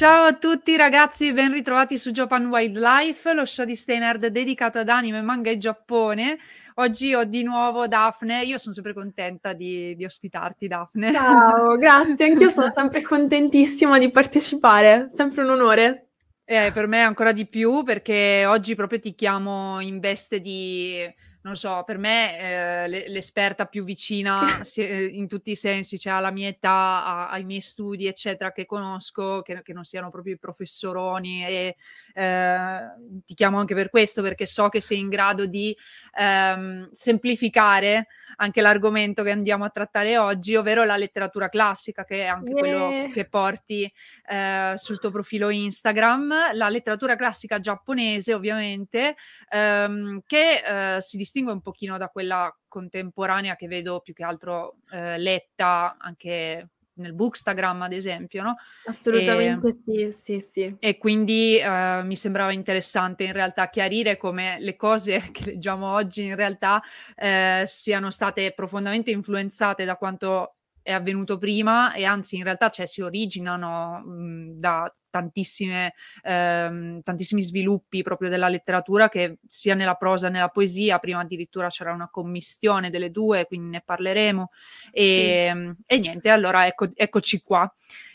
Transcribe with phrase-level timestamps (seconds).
[0.00, 4.78] Ciao a tutti ragazzi, ben ritrovati su Japan Wildlife, lo show di Stay Nerd dedicato
[4.78, 6.38] ad anime, manga e Giappone.
[6.76, 11.12] Oggi ho di nuovo Daphne, io sono sempre contenta di, di ospitarti Daphne.
[11.12, 16.06] Ciao, grazie, anch'io sono sempre contentissima di partecipare, sempre un onore.
[16.46, 21.06] Eh, per me ancora di più perché oggi proprio ti chiamo in veste di
[21.42, 26.30] non so, per me eh, l'esperta più vicina eh, in tutti i sensi, cioè alla
[26.30, 30.38] mia età, a, ai miei studi, eccetera, che conosco, che, che non siano proprio i
[30.38, 31.76] professoroni e
[32.12, 32.80] eh,
[33.24, 35.74] ti chiamo anche per questo, perché so che sei in grado di
[36.18, 38.08] ehm, semplificare
[38.40, 42.58] anche l'argomento che andiamo a trattare oggi, ovvero la letteratura classica, che è anche yeah.
[42.58, 43.90] quello che porti
[44.28, 49.16] eh, sul tuo profilo Instagram, la letteratura classica giapponese, ovviamente,
[49.50, 54.76] ehm, che eh, si distingue un pochino da quella contemporanea che vedo più che altro
[54.90, 56.68] eh, letta anche
[57.00, 58.56] nel Bookstagram, ad esempio, no?
[58.84, 60.76] Assolutamente e, sì, sì, sì.
[60.78, 66.24] E quindi uh, mi sembrava interessante in realtà chiarire come le cose che leggiamo oggi
[66.24, 66.80] in realtà
[67.16, 72.86] uh, siano state profondamente influenzate da quanto è avvenuto prima e anzi in realtà cioè,
[72.86, 80.28] si originano mh, da tantissime, ehm, tantissimi sviluppi proprio della letteratura che sia nella prosa
[80.28, 84.50] che nella poesia, prima addirittura c'era una commistione delle due, quindi ne parleremo
[84.92, 85.82] e, sì.
[85.86, 87.72] e niente, allora ecco, eccoci qua.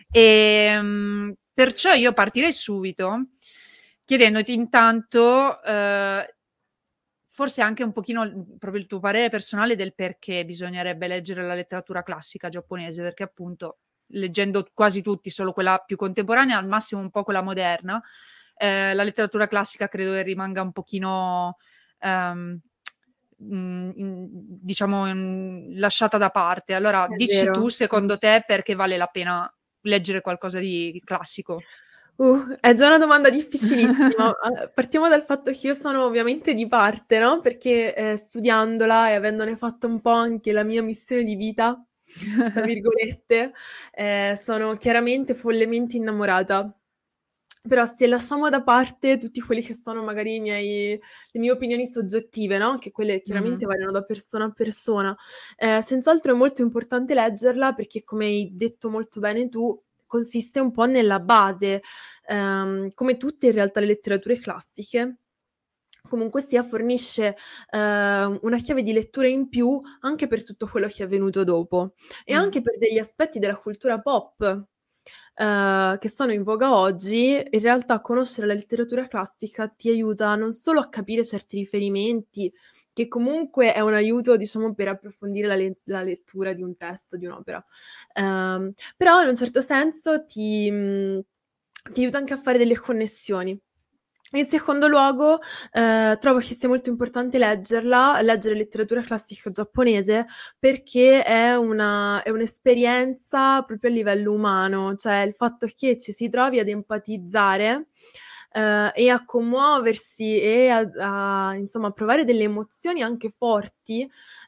[0.10, 3.28] E, ehm, perciò io partirei subito
[4.06, 6.36] chiedendoti intanto eh,
[7.32, 12.02] forse anche un pochino proprio il tuo parere personale del perché bisognerebbe leggere la letteratura
[12.02, 17.24] classica giapponese, perché appunto leggendo quasi tutti solo quella più contemporanea, al massimo un po'
[17.24, 18.02] quella moderna,
[18.58, 21.58] eh, la letteratura classica credo che rimanga un pochino
[22.02, 22.60] um,
[23.38, 26.74] in, diciamo in, lasciata da parte.
[26.74, 27.54] Allora, È dici vero.
[27.54, 29.52] tu secondo te perché vale la pena
[29.82, 31.62] leggere qualcosa di classico?
[32.18, 34.30] Uh, è già una domanda difficilissima.
[34.30, 37.40] Ah, partiamo dal fatto che io sono ovviamente di parte, no?
[37.42, 41.84] Perché eh, studiandola e avendone fatto un po' anche la mia missione di vita,
[42.54, 43.54] tra virgolette,
[43.92, 46.74] eh, sono chiaramente follemente innamorata.
[47.68, 51.00] Però se lasciamo da parte tutti quelli che sono magari miei,
[51.32, 52.78] le mie opinioni soggettive, no?
[52.78, 53.68] Che quelle chiaramente mm.
[53.68, 55.18] variano da persona a persona,
[55.58, 60.72] eh, senz'altro è molto importante leggerla perché, come hai detto molto bene tu, consiste un
[60.72, 61.82] po' nella base,
[62.28, 65.18] ehm, come tutte in realtà le letterature classiche,
[66.08, 67.36] comunque sia fornisce
[67.72, 71.94] eh, una chiave di lettura in più anche per tutto quello che è avvenuto dopo
[72.24, 72.38] e mm.
[72.38, 74.68] anche per degli aspetti della cultura pop
[75.36, 80.54] eh, che sono in voga oggi, in realtà conoscere la letteratura classica ti aiuta non
[80.54, 82.52] solo a capire certi riferimenti,
[82.94, 87.18] che comunque è un aiuto, diciamo, per approfondire la, le- la lettura di un testo,
[87.18, 87.64] di un'opera.
[88.16, 91.20] Um, però in un certo senso ti, mh,
[91.92, 93.60] ti aiuta anche a fare delle connessioni.
[94.32, 95.40] In secondo luogo,
[95.72, 100.26] eh, trovo che sia molto importante leggerla, leggere letteratura classica giapponese,
[100.58, 106.28] perché è, una, è un'esperienza proprio a livello umano, cioè il fatto che ci si
[106.28, 107.90] trovi ad empatizzare
[108.52, 114.02] eh, e a commuoversi e a, a, insomma, provare delle emozioni anche forti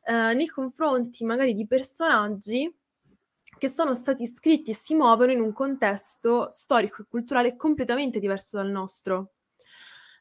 [0.06, 2.74] eh, nei confronti magari di personaggi
[3.58, 8.58] che sono stati scritti e si muovono in un contesto storico e culturale completamente diverso
[8.58, 9.32] dal nostro.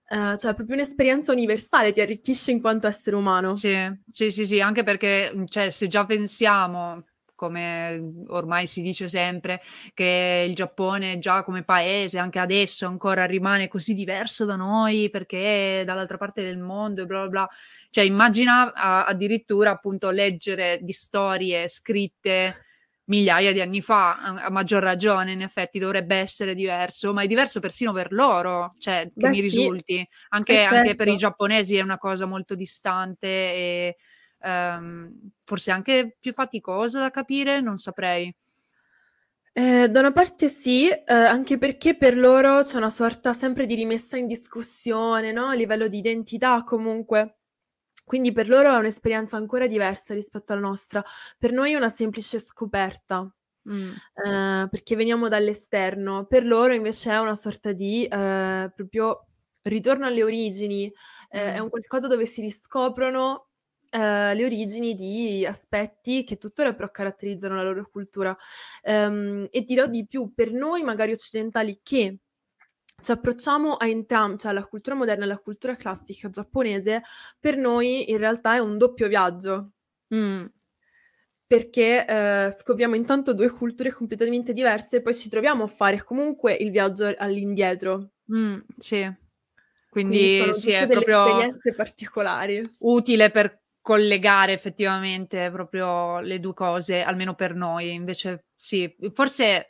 [0.08, 3.54] Uh, cioè, proprio un'esperienza universale, ti arricchisce in quanto essere umano.
[3.54, 3.76] Sì,
[4.06, 7.04] sì, sì, sì anche perché, cioè, se già pensiamo
[7.36, 9.60] come ormai si dice sempre,
[9.94, 15.82] che il Giappone già come paese, anche adesso ancora rimane così diverso da noi perché
[15.82, 17.48] è dall'altra parte del mondo e bla bla bla.
[17.90, 22.64] Cioè, immagina a, addirittura appunto leggere di storie scritte
[23.06, 27.60] migliaia di anni fa, a, maggior ragione, in effetti dovrebbe essere diverso, ma è diverso
[27.60, 29.96] persino per loro, cioè che Beh, mi risulti.
[29.96, 30.08] Sì.
[30.30, 30.76] Anche, eh, certo.
[30.76, 31.26] anche, per i certo.
[31.26, 33.96] giapponesi è una cosa molto distante e
[34.42, 35.10] um,
[35.44, 38.34] forse anche più faticosa da capire, non saprei.
[39.52, 43.74] Eh, da una parte sì, eh, anche perché per loro c'è una sorta sempre di
[43.74, 45.46] rimessa in discussione, no?
[45.46, 47.38] A livello di identità comunque.
[48.06, 51.04] Quindi per loro è un'esperienza ancora diversa rispetto alla nostra.
[51.36, 53.28] Per noi è una semplice scoperta,
[53.68, 53.90] mm.
[53.90, 56.24] eh, perché veniamo dall'esterno.
[56.26, 59.26] Per loro invece è una sorta di eh, proprio
[59.62, 60.84] ritorno alle origini,
[61.30, 61.54] eh, mm.
[61.54, 63.48] è un qualcosa dove si riscoprono
[63.90, 68.36] eh, le origini di aspetti che tuttora però caratterizzano la loro cultura.
[68.84, 72.18] Um, e dirò di più, per noi magari occidentali che
[73.02, 77.02] ci approcciamo a entrambi, cioè alla cultura moderna e alla cultura classica giapponese,
[77.38, 79.72] per noi in realtà è un doppio viaggio.
[80.14, 80.46] Mm.
[81.46, 86.54] Perché eh, scopriamo intanto due culture completamente diverse e poi ci troviamo a fare comunque
[86.54, 88.10] il viaggio all'indietro.
[88.34, 89.24] Mm, sì.
[89.88, 92.76] Quindi, Quindi sì, è proprio esperienze particolari.
[92.78, 97.92] Utile per collegare effettivamente proprio le due cose, almeno per noi.
[97.92, 99.68] Invece sì, forse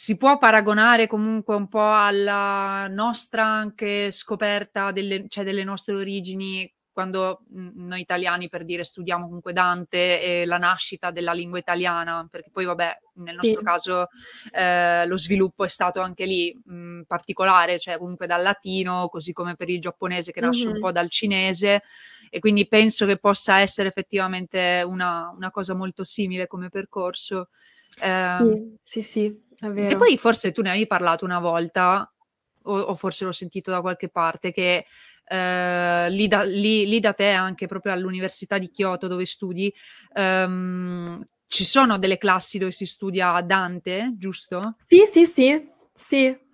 [0.00, 6.72] si può paragonare comunque un po' alla nostra anche scoperta delle, cioè delle nostre origini
[6.92, 12.50] quando noi italiani per dire studiamo comunque Dante e la nascita della lingua italiana, perché
[12.52, 13.64] poi vabbè nel nostro sì.
[13.64, 14.06] caso
[14.52, 19.56] eh, lo sviluppo è stato anche lì mh, particolare, cioè comunque dal latino, così come
[19.56, 20.74] per il giapponese che nasce mm-hmm.
[20.76, 21.82] un po' dal cinese
[22.30, 27.48] e quindi penso che possa essere effettivamente una, una cosa molto simile come percorso.
[28.00, 28.36] Eh,
[28.84, 29.46] sì, sì, sì.
[29.60, 32.10] E poi forse tu ne avevi parlato una volta,
[32.62, 34.86] o, o forse l'ho sentito da qualche parte, che
[35.24, 39.72] eh, lì, da, lì, lì, da, te, anche proprio all'Università di Kyoto dove studi,
[40.14, 44.76] ehm, ci sono delle classi dove si studia Dante, giusto?
[44.78, 46.46] Sì, sì, sì, sì.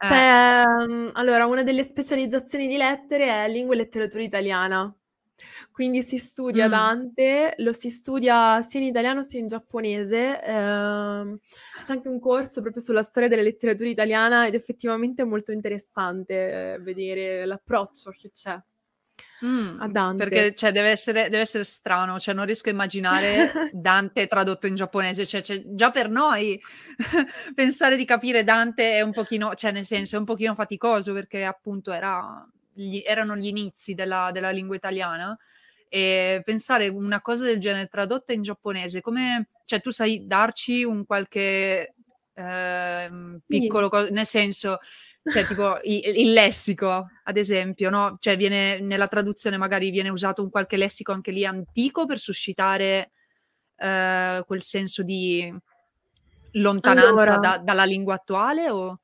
[0.00, 1.10] Cioè, eh.
[1.14, 4.92] allora, una delle specializzazioni di lettere è lingua e letteratura italiana.
[5.78, 6.70] Quindi si studia Mh.
[6.70, 10.42] Dante, lo si studia sia in italiano sia in giapponese.
[10.42, 11.38] Ehm,
[11.84, 16.72] c'è anche un corso proprio sulla storia della letteratura italiana ed effettivamente è molto interessante,
[16.72, 18.64] ehm, vedere l'approccio che c'è a
[19.46, 24.66] Mh, perché, cioè, deve essere deve essere strano, cioè non riesco a immaginare Dante tradotto
[24.66, 26.60] in giapponese, cioè cioè già per noi
[27.54, 31.44] pensare di capire Dante è un pochino cioè nel senso è un pochino faticoso perché
[31.44, 35.36] appunto era gli, erano gli inizi della, della, lingua italiana
[35.88, 41.04] e pensare una cosa del genere tradotta in giapponese, come, cioè tu sai darci un
[41.04, 41.94] qualche
[42.34, 43.10] eh,
[43.46, 44.78] piccolo, co- nel senso,
[45.22, 48.16] cioè tipo il, il, lessico, ad esempio, no?
[48.20, 53.12] Cioè viene, nella traduzione magari viene usato un qualche lessico anche lì antico per suscitare
[53.76, 55.52] eh, quel senso di
[56.52, 57.36] lontananza allora.
[57.36, 59.00] da, dalla lingua attuale o...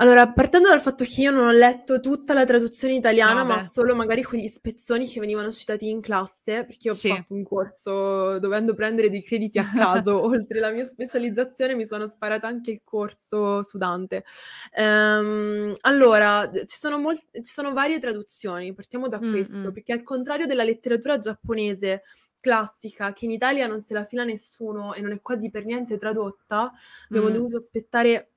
[0.00, 3.94] Allora, partendo dal fatto che io non ho letto tutta la traduzione italiana, ma solo
[3.94, 7.10] magari quegli spezzoni che venivano citati in classe, perché ho Sì.
[7.10, 12.06] fatto un corso dovendo prendere dei crediti a caso, oltre la mia specializzazione mi sono
[12.06, 14.24] sparata anche il corso su Dante.
[14.72, 19.72] Ehm, allora, ci sono, mol- ci sono varie traduzioni, partiamo da Mm, questo, mm.
[19.72, 22.04] perché al contrario della letteratura giapponese
[22.40, 25.98] classica, che in Italia non se la fila nessuno e non è quasi per niente
[25.98, 26.72] tradotta,
[27.04, 27.32] abbiamo Mm.
[27.34, 28.30] dovuto aspettare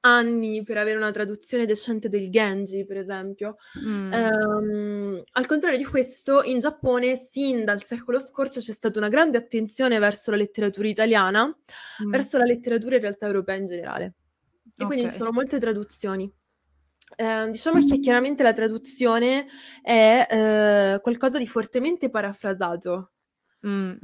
[0.00, 3.56] anni per avere una traduzione decente del Genji, per esempio.
[3.84, 4.12] Mm.
[4.12, 9.38] Um, al contrario di questo, in Giappone, sin dal secolo scorso, c'è stata una grande
[9.38, 12.10] attenzione verso la letteratura italiana, mm.
[12.10, 14.04] verso la letteratura in realtà europea in generale.
[14.64, 14.86] E okay.
[14.86, 16.32] quindi ci sono molte traduzioni.
[17.16, 19.46] Eh, diciamo che chiaramente la traduzione
[19.82, 23.12] è eh, qualcosa di fortemente parafrasato.
[23.66, 23.96] Mm.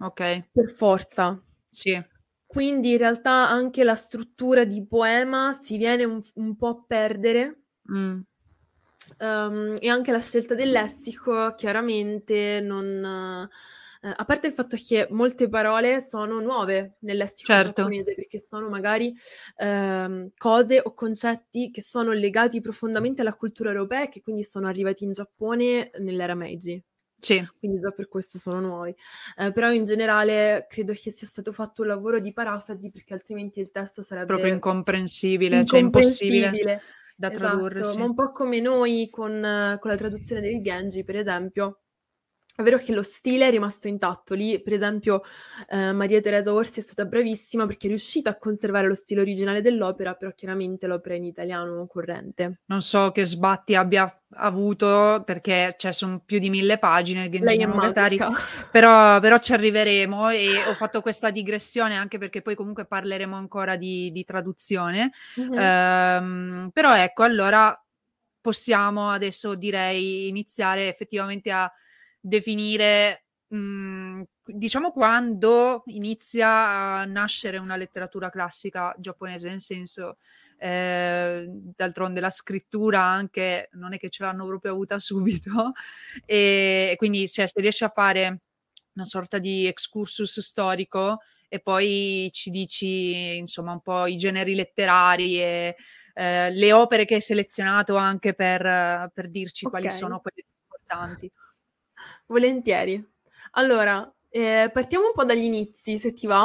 [0.00, 0.48] Ok.
[0.52, 1.42] Per forza.
[1.70, 2.16] Sì.
[2.48, 7.64] Quindi in realtà anche la struttura di poema si viene un, un po' a perdere.
[7.92, 8.20] Mm.
[9.18, 13.48] Um, e anche la scelta del lessico chiaramente non...
[14.00, 17.82] Uh, a parte il fatto che molte parole sono nuove nel lessico certo.
[17.82, 19.12] giapponese perché sono magari
[19.56, 24.68] uh, cose o concetti che sono legati profondamente alla cultura europea e che quindi sono
[24.68, 26.82] arrivati in Giappone nell'era Meiji.
[27.18, 27.46] Sì.
[27.58, 28.94] Quindi già per questo sono nuovi.
[29.36, 33.60] Eh, però in generale credo che sia stato fatto un lavoro di parafrasi perché altrimenti
[33.60, 36.82] il testo sarebbe proprio incomprensibile, cioè impossibile
[37.16, 37.84] da esatto, tradurre.
[37.84, 37.98] Sì.
[37.98, 41.80] Ma un po' come noi con, con la traduzione del Genji, per esempio,
[42.58, 44.34] è vero che lo stile è rimasto intatto.
[44.34, 45.22] Lì, per esempio,
[45.68, 49.62] eh, Maria Teresa Orsi è stata bravissima perché è riuscita a conservare lo stile originale
[49.62, 52.62] dell'opera, però chiaramente l'opera è in italiano corrente.
[52.64, 57.58] Non so che sbatti abbia avuto perché cioè, sono più di mille pagine che Lei
[57.58, 58.18] è Gatari,
[58.72, 63.76] però, però ci arriveremo e ho fatto questa digressione anche perché poi comunque parleremo ancora
[63.76, 65.12] di, di traduzione.
[65.36, 65.56] Mhm.
[65.56, 67.80] Ehm, però ecco, allora
[68.40, 71.72] possiamo adesso direi iniziare effettivamente a
[72.20, 76.48] definire, mh, diciamo, quando inizia
[77.00, 80.16] a nascere una letteratura classica giapponese, nel senso,
[80.58, 85.72] eh, d'altronde la scrittura anche non è che ce l'hanno proprio avuta subito,
[86.24, 88.40] e quindi cioè, se riesci a fare
[88.94, 95.40] una sorta di excursus storico e poi ci dici insomma un po' i generi letterari
[95.40, 95.76] e
[96.14, 99.92] eh, le opere che hai selezionato anche per, per dirci quali Ok.
[99.92, 101.30] sono quelle più importanti.
[102.28, 103.02] Volentieri.
[103.52, 106.44] Allora, eh, partiamo un po' dagli inizi, se ti va.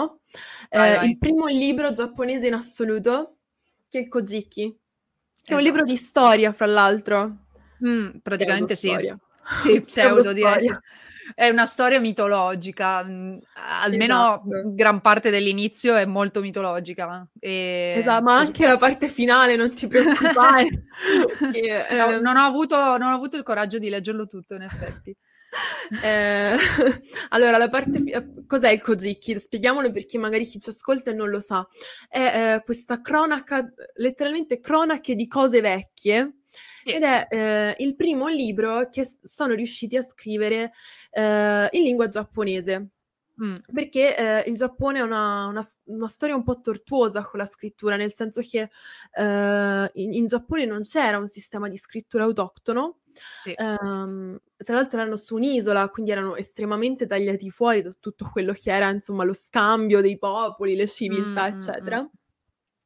[0.72, 1.10] Vai, Eh, vai.
[1.10, 3.38] il primo libro giapponese in assoluto,
[3.90, 4.62] che è il Kojiki,
[5.44, 5.62] che è un Esatto.
[5.62, 7.38] libro di storia, fra l'altro.
[7.86, 8.90] Mm, praticamente sì.
[9.52, 10.70] Sì, pseudo direi.
[11.36, 13.38] È una storia mitologica, mm,
[13.82, 14.74] almeno Esatto.
[14.74, 17.28] gran parte dell'inizio è molto mitologica.
[17.40, 17.96] E...
[17.98, 20.68] Esatto, ma anche la parte finale, non ti preoccupare.
[21.40, 25.16] No, eh, non, ho avuto, non ho avuto il coraggio di leggerlo tutto, in effetti.
[26.02, 26.56] Eh,
[27.30, 28.02] allora, la parte
[28.48, 29.38] cos'è il Kojiki?
[29.40, 31.66] Spieghiamolo perché magari chi ci ascolta e non lo sa.
[32.10, 36.38] È eh, questa cronaca, letteralmente cronache di cose vecchie,
[36.84, 36.96] Sì.
[36.96, 40.72] ed è eh, il primo libro che sono riusciti a scrivere
[41.12, 42.90] eh, in lingua giapponese.
[43.44, 47.46] Mm, Perché eh, il Giappone ha una, una una storia un po' tortuosa con la
[47.46, 48.70] scrittura, nel senso che
[49.12, 53.00] eh, in, in Giappone non c'era un sistema di scrittura autoctono,
[53.36, 53.56] sì.
[53.56, 58.72] Ehm, tra l'altro erano su un'isola, quindi erano estremamente tagliati fuori da tutto quello che
[58.72, 62.10] era, insomma, lo scambio dei popoli, le civiltà, Mm, mm, eccetera.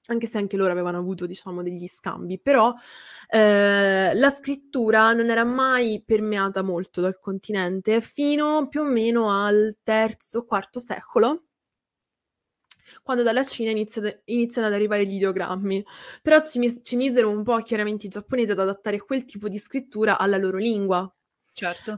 [0.10, 2.74] Anche se anche loro avevano avuto, diciamo, degli scambi, però
[3.30, 9.78] eh, la scrittura non era mai permeata molto dal continente fino più o meno al
[9.84, 11.47] terzo, quarto secolo,
[13.04, 15.86] quando dalla Cina inizia- iniziano ad arrivare gli ideogrammi.
[16.22, 19.58] Però ci, mis- ci misero un po' chiaramente i giapponesi ad adattare quel tipo di
[19.58, 21.12] scrittura alla loro lingua.
[21.54, 21.98] Certo.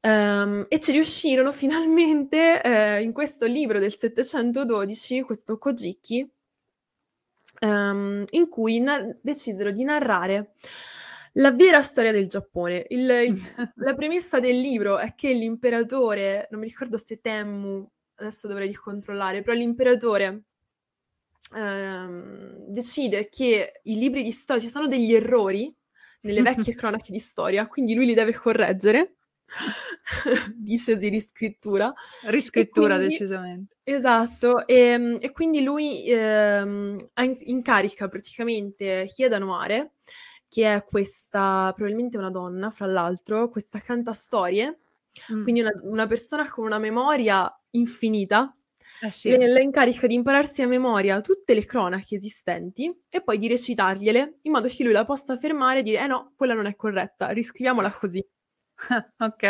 [0.00, 6.28] Ehm, e ci riuscirono finalmente eh, in questo libro del 712, questo Kojiki,
[7.60, 10.52] ehm, in cui na- decisero di narrare
[11.36, 12.86] la vera storia del Giappone.
[12.90, 13.40] Il- il-
[13.76, 17.88] la premessa del libro è che l'imperatore, non mi ricordo se Temmu,
[18.22, 20.44] adesso dovrei ricontrollare, però l'imperatore
[21.54, 25.74] ehm, decide che i libri di storia, ci sono degli errori
[26.22, 29.16] nelle vecchie cronache di storia, quindi lui li deve correggere,
[30.54, 31.92] dice di riscrittura.
[32.24, 33.76] Riscrittura, quindi- decisamente.
[33.84, 36.96] Esatto, e, e quindi lui ehm,
[37.40, 39.92] incarica praticamente Hieda Noare,
[40.48, 44.78] che è questa, probabilmente una donna, fra l'altro, questa cantastorie,
[45.30, 45.42] Mm.
[45.42, 48.56] quindi una, una persona con una memoria infinita,
[49.00, 49.36] Eh sì.
[49.36, 54.38] le, la incarica di impararsi a memoria tutte le cronache esistenti e poi di recitargliele
[54.42, 57.28] in modo che lui la possa fermare e dire eh no, quella non è corretta,
[57.28, 58.24] riscriviamola così.
[59.18, 59.42] ok.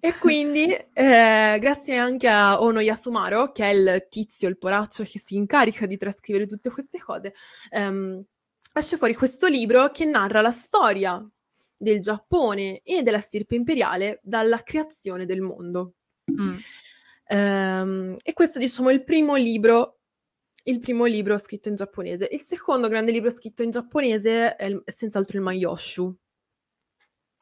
[0.00, 5.18] E quindi, eh, grazie anche a Ono Yasumaro, che è il tizio, il poraccio che
[5.18, 7.34] si incarica di trascrivere tutte queste cose,
[7.70, 8.24] ehm,
[8.72, 11.22] esce fuori questo libro che narra la storia
[11.76, 15.92] del Giappone e della stirpe imperiale dalla creazione del mondo.
[16.30, 16.56] Mm.
[17.28, 20.00] Ehm, e questo, diciamo, è il primo libro,
[20.64, 22.28] il primo libro scritto in giapponese.
[22.30, 26.16] Il secondo grande libro scritto in giapponese è, il- è senz'altro il Mayoshu.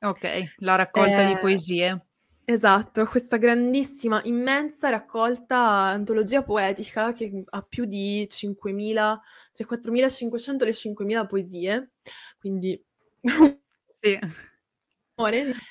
[0.03, 2.01] Ok, la raccolta di Eh, poesie.
[2.47, 9.21] Esatto, questa grandissima, immensa raccolta, antologia poetica che ha più di 5.000,
[9.53, 11.93] tra i 4.500 e le 5.000 poesie,
[12.39, 12.83] quindi
[13.89, 14.19] Sì.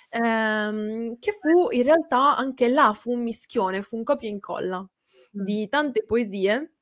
[0.10, 4.86] ehm, che fu in realtà anche là fu un mischione, fu un copia e incolla
[5.36, 5.46] Mm.
[5.46, 6.74] di tante poesie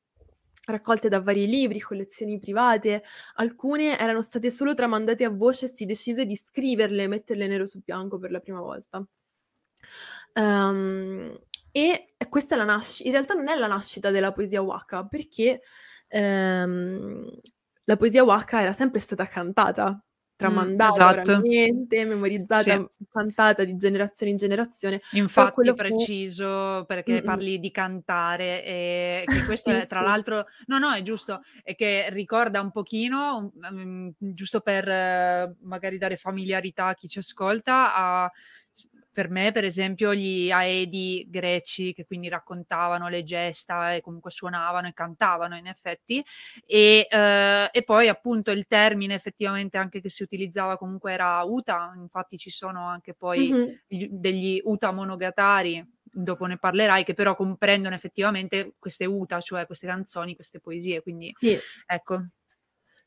[0.66, 3.02] raccolte da vari libri, collezioni private,
[3.36, 7.66] alcune erano state solo tramandate a voce e si decise di scriverle e metterle nero
[7.66, 9.04] su bianco per la prima volta.
[10.34, 11.38] Ehm,
[11.70, 15.62] e questa è la nascita, in realtà non è la nascita della poesia waka, perché
[16.08, 17.26] ehm,
[17.84, 20.02] la poesia waka era sempre stata cantata,
[20.42, 21.30] tramandata esatto.
[21.30, 23.04] oralmente, memorizzata, Sì.
[23.10, 25.00] cantata di generazione in generazione.
[25.12, 27.22] Infatti quello fu- preciso perché Mm-mm.
[27.24, 30.04] parli di cantare e che questo Sì, è tra sì.
[30.04, 35.98] l'altro no no è giusto è che ricorda un pochino mm, giusto per eh, magari
[35.98, 38.30] dare familiarità a chi ci ascolta a,
[39.12, 44.88] per me, per esempio, gli Aedi greci che quindi raccontavano le gesta e comunque suonavano
[44.88, 46.24] e cantavano in effetti
[46.66, 51.92] e, eh, e poi appunto il termine effettivamente anche che si utilizzava comunque era Uta,
[51.96, 53.72] infatti ci sono anche poi mm-hmm.
[53.86, 59.86] gli, degli Uta monogatari dopo ne parlerai, che però comprendono effettivamente queste uta, cioè queste
[59.86, 61.02] canzoni, queste poesie.
[61.02, 61.56] Quindi sì.
[61.86, 62.26] ecco,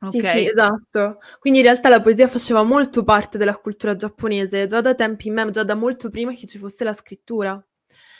[0.09, 1.19] sì, sì, esatto.
[1.39, 5.33] Quindi in realtà la poesia faceva molto parte della cultura giapponese, già da tempi in
[5.33, 7.63] me, già da molto prima che ci fosse la scrittura.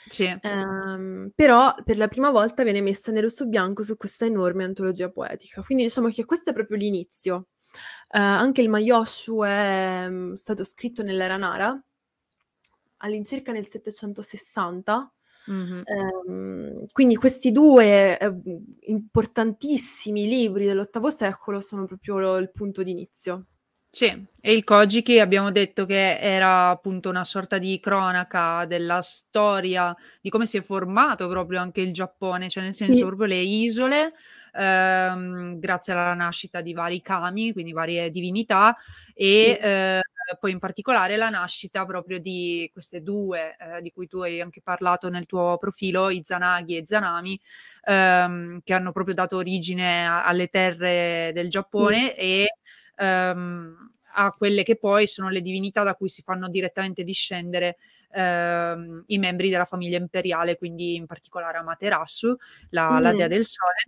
[0.08, 0.26] Sì.
[0.42, 5.10] Ehm, però per la prima volta viene messa nero su bianco su questa enorme antologia
[5.10, 5.62] poetica.
[5.64, 7.48] Quindi diciamo che questo è proprio l'inizio.
[8.10, 11.78] Eh, anche il Mayoshu è um, stato scritto nell'era Nara,
[12.98, 15.15] all'incirca nel 760
[15.48, 15.86] Mh-mh.
[15.88, 18.34] Ehm, quindi questi due eh,
[18.88, 23.46] importantissimi libri dell'VIII secolo sono proprio lo il punto d'inizio.
[23.94, 24.08] Sì,
[24.42, 30.30] e il Kojiki abbiamo detto che era appunto una sorta di cronaca della storia, di
[30.30, 33.08] come si è formato proprio anche il Giappone, cioè nel senso Sì.
[33.08, 34.12] proprio le isole,
[34.52, 38.76] ehm, grazie alla nascita di vari kami, quindi varie divinità
[39.14, 39.58] e, Sì.
[39.62, 40.00] ehm
[40.40, 44.62] poi in particolare la nascita proprio di queste due, eh, di cui tu hai anche
[44.62, 47.40] parlato nel tuo profilo, Izanagi e Zanami,
[47.84, 52.14] ehm, che hanno proprio dato origine a, alle terre del Giappone sì.
[52.16, 52.48] e
[52.98, 57.78] ehm, a quelle che poi sono le divinità da cui si fanno direttamente discendere
[58.12, 62.36] ehm, i membri della famiglia imperiale, quindi in particolare Amaterasu,
[62.70, 63.02] la, mm.
[63.02, 63.84] la dea del sole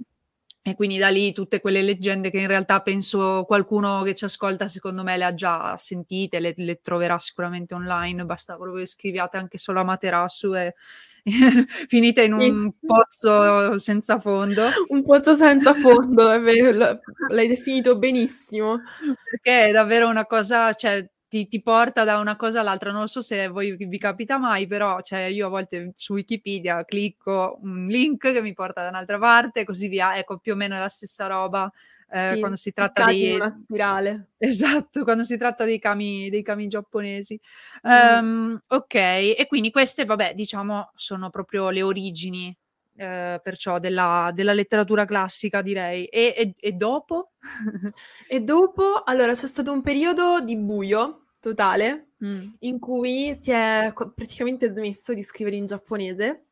[0.68, 4.68] e quindi da lì tutte quelle leggende che in realtà penso qualcuno che ci ascolta,
[4.68, 9.38] secondo me, le ha già sentite, le, le troverà sicuramente online, basta proprio che scriviate
[9.38, 10.76] anche solo a Materasu e
[11.88, 14.68] finite in un pozzo senza fondo.
[14.90, 18.82] Un pozzo senza fondo, è vero, l'hai definito benissimo.
[19.24, 22.92] Perché è davvero una cosa, cioè, ti, ti, porta da una cosa all'altra.
[22.92, 27.60] Non so se voi vi capita mai, però cioè, io a volte su Wikipedia clicco
[27.62, 30.18] un link che mi porta da un'altra parte e così via.
[30.18, 31.72] Ecco, più o meno è la stessa roba.
[32.10, 36.42] Eh, sì, quando si tratta di una spirale esatto quando si tratta dei kami, dei
[36.42, 37.38] kami giapponesi
[37.86, 37.92] mm.
[37.92, 42.58] um, ok e quindi queste vabbè diciamo sono proprio le origini
[42.98, 46.06] eh, perciò della, della, letteratura classica direi.
[46.06, 47.34] E, e, e dopo?
[48.28, 52.48] e dopo, allora c'è stato un periodo di buio totale mm.
[52.60, 56.46] in cui si è praticamente smesso di scrivere in giapponese.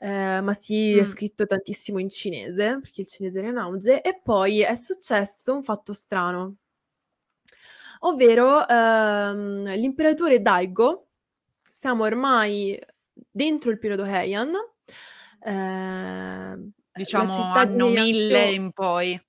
[0.00, 0.98] Eh, ma si mm.
[1.00, 5.52] è scritto tantissimo in cinese perché il cinese era in auge e poi è successo
[5.52, 6.58] un fatto strano
[8.00, 11.08] ovvero ehm, l'imperatore Daigo
[11.68, 12.78] siamo ormai
[13.30, 14.52] dentro il periodo Heian
[15.44, 19.20] Ehm, diciamo anno 1000 in poi,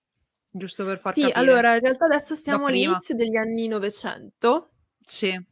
[0.50, 1.40] giusto per far sì, capire.
[1.40, 4.70] allora in realtà adesso siamo all'inizio degli anni 900.
[5.02, 5.48] Sì.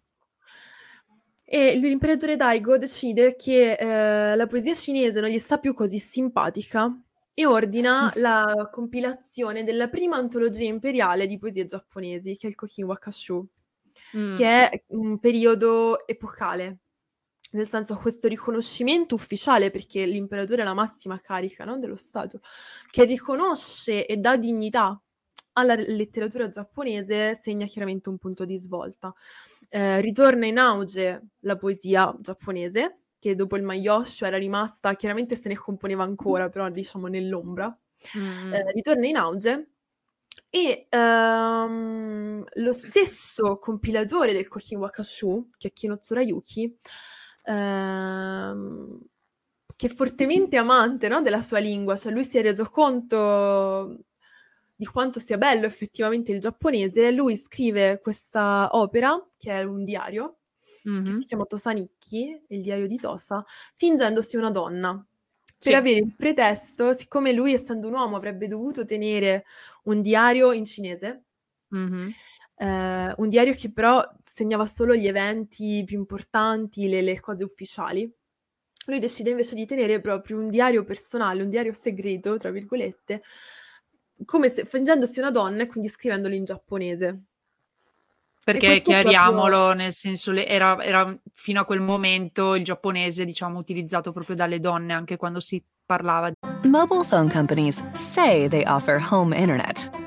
[1.50, 6.92] E l'imperatore Daigo decide che eh, la poesia cinese non gli sta più così simpatica
[7.34, 12.86] e ordina la compilazione della prima antologia imperiale di poesie giapponesi, che è il Kokin
[12.86, 13.48] Wakashu,
[14.18, 14.36] mm.
[14.36, 16.80] che è un periodo epocale
[17.52, 22.42] nel senso questo riconoscimento ufficiale, perché l'imperatore è la massima carica no, dello Stato,
[22.92, 25.02] che riconosce e dà dignità
[25.54, 29.14] alla letteratura giapponese, segna chiaramente un punto di svolta.
[29.70, 35.50] Eh, ritorna in auge la poesia giapponese, che dopo il Mayosho era rimasta, chiaramente se
[35.50, 37.76] ne componeva ancora, però diciamo nell'ombra.
[38.18, 38.54] Mm.
[38.54, 39.70] Eh, ritorna in auge
[40.50, 46.78] e um, lo stesso compilatore del Kokin Wakashu, che è Kinotsu Yuki,
[47.48, 49.00] ehm,
[49.76, 54.00] che è fortemente amante no, della sua lingua, cioè lui si è reso conto
[54.76, 60.40] di quanto sia bello effettivamente il giapponese, lui scrive questa opera, che è un diario,
[60.88, 61.04] mm-hmm.
[61.04, 63.44] che si chiama Tosanikki, il diario di Tosa,
[63.76, 65.04] fingendosi una donna.
[65.60, 69.46] Per avere il pretesto, siccome lui, essendo un uomo, avrebbe dovuto tenere
[69.86, 71.24] un diario in cinese,
[71.76, 72.10] mm-hmm.
[72.58, 78.12] Eh, un diario che però segnava solo gli eventi più importanti, le, le cose ufficiali.
[78.88, 83.22] Lui decide invece di tenere proprio un diario personale, un diario segreto, tra virgolette,
[84.26, 87.22] come se fingendosi una donna e quindi scrivendolo in giapponese.
[88.44, 89.74] Perché chiariamolo, proprio...
[89.74, 94.94] nel senso, era, era, fino a quel momento il giapponese, diciamo, utilizzato proprio dalle donne
[94.94, 96.32] anche quando si parlava.
[96.64, 100.07] Mobile phone companies say they offer home internet.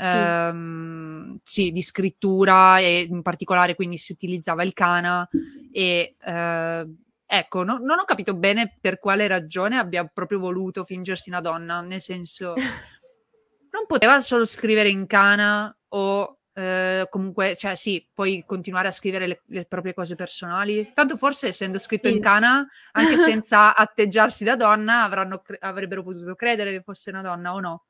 [0.00, 0.04] Sì.
[0.06, 5.28] Um, sì, di scrittura e in particolare quindi si utilizzava il kana
[5.72, 11.30] e uh, ecco, no, non ho capito bene per quale ragione abbia proprio voluto fingersi
[11.30, 12.54] una donna, nel senso
[13.74, 19.28] non poteva solo scrivere in kana o Uh, comunque, cioè sì, puoi continuare a scrivere
[19.28, 20.90] le, le proprie cose personali.
[20.92, 22.14] Tanto forse essendo scritto sì.
[22.14, 27.52] in cana, anche senza atteggiarsi da donna, avranno, avrebbero potuto credere che fosse una donna
[27.52, 27.84] o no?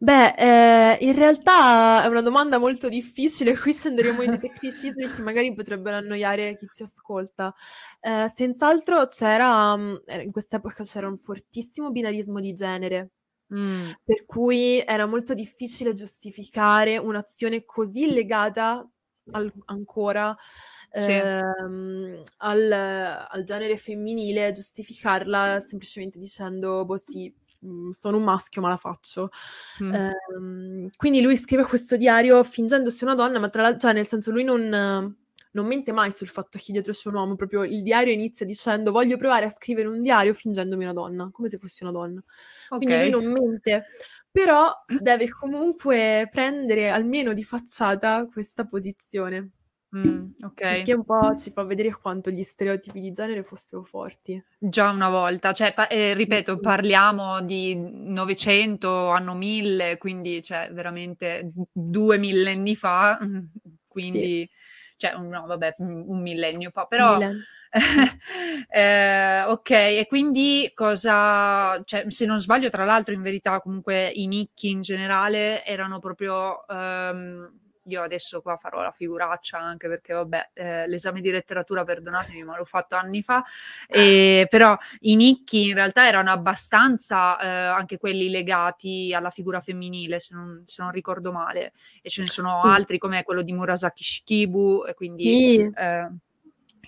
[0.00, 5.52] Beh, eh, in realtà è una domanda molto difficile, qui scenderemo in tecnicismi che magari
[5.54, 7.52] potrebbero annoiare chi ci ascolta.
[8.00, 13.10] Eh, senz'altro c'era, mm, in quest'epoca c'era un fortissimo binarismo di genere,
[13.50, 13.98] Mh.
[14.04, 18.88] Per cui era molto difficile giustificare un'azione così legata
[19.32, 20.36] al ancora,
[20.96, 21.28] Sì.
[21.30, 27.34] ehm, al al genere femminile, giustificarla semplicemente dicendo: "Boh sì,
[27.90, 29.30] sono un maschio ma la faccio".
[29.80, 30.08] Mh.
[30.36, 34.30] Ehm, quindi lui scrive questo diario fingendosi una donna, ma tra l'al cioè nel senso
[34.30, 35.16] lui non
[35.52, 38.92] non mente mai sul fatto che dietro c'è un uomo, proprio il diario inizia dicendo
[38.92, 42.22] voglio provare a scrivere un diario fingendomi una donna, come se fossi una donna.
[42.70, 42.76] Okay.
[42.76, 43.86] Quindi lui non mente,
[44.30, 49.52] però deve comunque prendere almeno di facciata questa posizione.
[49.96, 50.74] Mm, okay.
[50.76, 54.42] Perché un po' ci fa vedere quanto gli stereotipi di genere fossero forti.
[54.58, 61.52] Già una volta, cioè, pa- eh, ripeto, parliamo di 900, anno 1000, quindi cioè, veramente
[61.72, 63.18] due millenni fa,
[63.88, 64.46] quindi...
[64.46, 64.50] Sì
[64.98, 67.18] cioè no, vabbè, un millennio fa, però...
[68.68, 74.26] eh, ok, e quindi cosa, cioè, se non sbaglio, tra l'altro, in verità, comunque i
[74.26, 76.64] nicchi in generale erano proprio.
[76.68, 82.44] Um, io adesso qua farò la figuraccia anche perché, vabbè, eh, l'esame di letteratura, perdonatemi,
[82.44, 83.44] ma l'ho fatto anni fa,
[83.86, 90.20] e, però i nicchi in realtà erano abbastanza eh, anche quelli legati alla figura femminile,
[90.20, 91.72] se non, se non, ricordo male,
[92.02, 95.24] e ce ne sono altri come quello di Murasaki Shikibu, e quindi...
[95.24, 95.72] Sì.
[95.74, 96.08] Eh,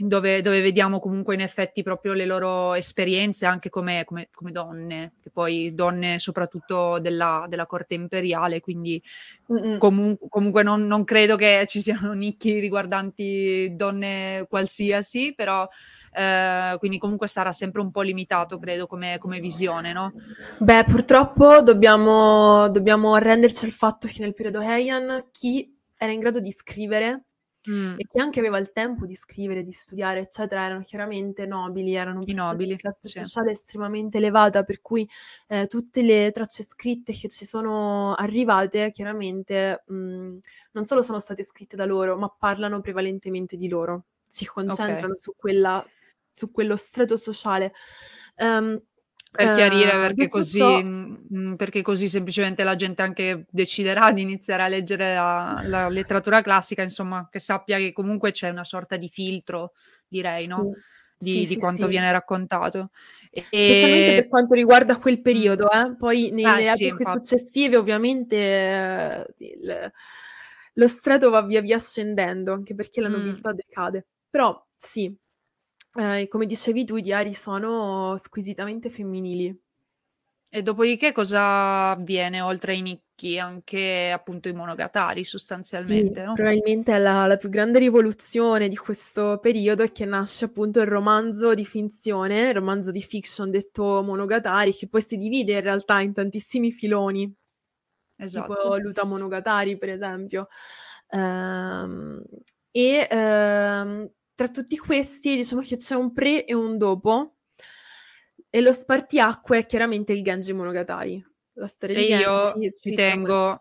[0.06, 5.12] dove, dove, vediamo comunque in effetti proprio le loro esperienze anche come, come, come donne,
[5.22, 9.02] che poi donne soprattutto della, della corte imperiale, quindi
[9.78, 15.68] comu- comunque non, non, credo che ci siano nicchi riguardanti donne qualsiasi, però
[16.12, 20.12] eh, quindi comunque sarà sempre un po' limitato, credo, come, come visione, no?
[20.58, 26.40] Beh, purtroppo dobbiamo, dobbiamo arrenderci al fatto che nel periodo Heian chi era in grado
[26.40, 27.24] di scrivere
[27.64, 27.94] Mh.
[27.98, 32.22] e chi anche aveva il tempo di scrivere, di studiare, eccetera, erano chiaramente nobili, erano
[32.24, 33.18] I nobili, di classe sì.
[33.22, 35.08] sociale estremamente elevata, per cui
[35.48, 40.38] eh, tutte le tracce scritte che ci sono arrivate, chiaramente, mh,
[40.72, 45.18] non solo sono state scritte da loro, ma parlano prevalentemente di loro, si concentrano okay.
[45.18, 45.84] su, quella,
[46.30, 47.72] su quello strato sociale.
[48.36, 48.80] Um,
[49.30, 50.82] per chiarire, uh, perché così, so...
[50.82, 56.42] mh, perché così semplicemente la gente anche deciderà di iniziare a leggere la, la, letteratura
[56.42, 59.72] classica, insomma, che sappia che comunque c'è una sorta di filtro,
[60.08, 60.72] direi, no?
[61.16, 61.88] Di, sì, di sì, quanto sì.
[61.88, 62.90] viene raccontato.
[63.30, 63.44] E...
[63.50, 65.94] Specialmente per quanto riguarda quel periodo, eh?
[65.96, 69.92] poi nelle ah, epoche successive ovviamente eh, il,
[70.74, 73.54] lo strato va via via scendendo, anche perché la nobiltà mm.
[73.54, 74.06] decade.
[74.28, 75.14] Però sì,
[75.94, 79.58] eh, come dicevi tu, i diari sono squisitamente femminili.
[80.52, 83.38] E dopodiché cosa avviene oltre ai nicchi?
[83.38, 86.32] Anche appunto i monogatari sostanzialmente, sì, no?
[86.32, 91.54] Probabilmente la, la, più grande rivoluzione di questo periodo è che nasce appunto il romanzo
[91.54, 96.14] di finzione, il romanzo di fiction detto monogatari, che poi si divide in realtà in
[96.14, 97.32] tantissimi filoni.
[98.16, 98.54] Esatto.
[98.54, 100.48] Tipo Luta Monogatari, per esempio.
[101.10, 102.22] Um,
[102.72, 107.34] e um, tra tutti questi diciamo che c'è un pre e un dopo
[108.48, 111.22] e lo spartiacque è chiaramente il Genji Monogatari.
[111.52, 113.60] La storia e di io Genji, ci tengo,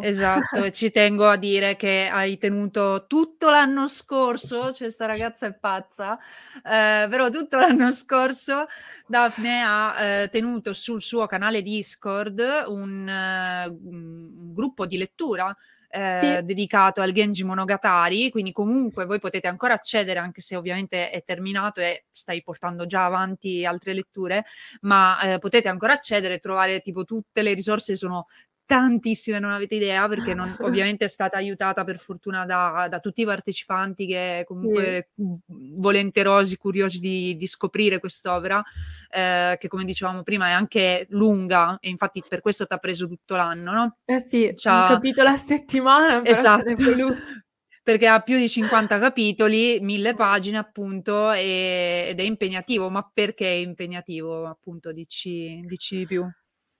[0.00, 5.54] esatto, ci tengo a dire che hai tenuto tutto l'anno scorso, cioè sta ragazza è
[5.54, 8.66] pazza, eh, però tutto l'anno scorso
[9.08, 15.52] Daphne ha eh, tenuto sul suo canale Discord un, uh, un gruppo di lettura
[15.94, 16.44] eh, sì.
[16.44, 21.80] dedicato al Genji Monogatari, quindi comunque voi potete ancora accedere, anche se ovviamente è terminato
[21.80, 24.46] e stai portando già avanti altre letture,
[24.82, 28.26] ma eh, potete ancora accedere e trovare tipo tutte le risorse sono
[28.72, 33.20] tantissime, non avete idea, perché non, ovviamente è stata aiutata per fortuna da, da tutti
[33.20, 35.42] i partecipanti che comunque sì.
[35.74, 38.62] volenterosi, curiosi di, di scoprire quest'opera,
[39.10, 43.06] eh, che come dicevamo prima è anche lunga e infatti per questo ti ha preso
[43.06, 43.96] tutto l'anno, no?
[44.06, 44.80] Eh sì, C'ha...
[44.80, 46.72] un capitolo a settimana, esatto.
[47.84, 52.88] perché ha più di 50 capitoli, mille pagine appunto, e, ed è impegnativo.
[52.88, 54.92] Ma perché è impegnativo appunto?
[54.92, 56.24] Dici, dici di più.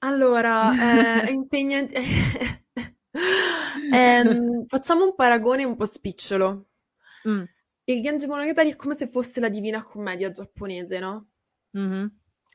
[0.05, 2.01] Allora, eh, è impegnativo...
[3.93, 6.69] ehm, facciamo un paragone un po' spicciolo.
[7.29, 7.43] Mm.
[7.85, 11.31] Il Genji Monogatari è come se fosse la Divina Commedia giapponese, no?
[11.77, 12.07] Mm-hmm.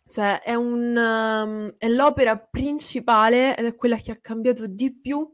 [0.09, 5.29] Cioè, è, un, um, è l'opera principale ed è quella che ha cambiato di più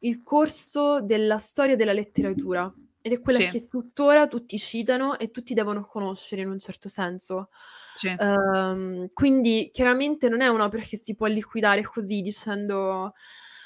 [0.00, 2.72] il corso della storia della letteratura.
[3.00, 3.46] Ed è quella sì.
[3.48, 7.50] che tuttora tutti citano e tutti devono conoscere in un certo senso.
[7.94, 8.14] Sì.
[8.18, 13.14] Um, quindi chiaramente non è un'opera che si può liquidare così dicendo...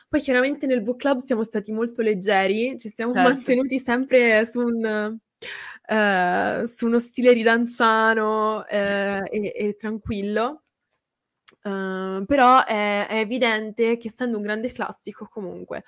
[0.09, 3.31] Poi chiaramente nel book club siamo stati molto leggeri, ci siamo certo.
[3.31, 5.19] mantenuti sempre su un
[5.85, 10.63] eh, su uno stile ridanciano eh, e, e, tranquillo.
[11.63, 15.85] Uh, però è, è, evidente che essendo un grande classico comunque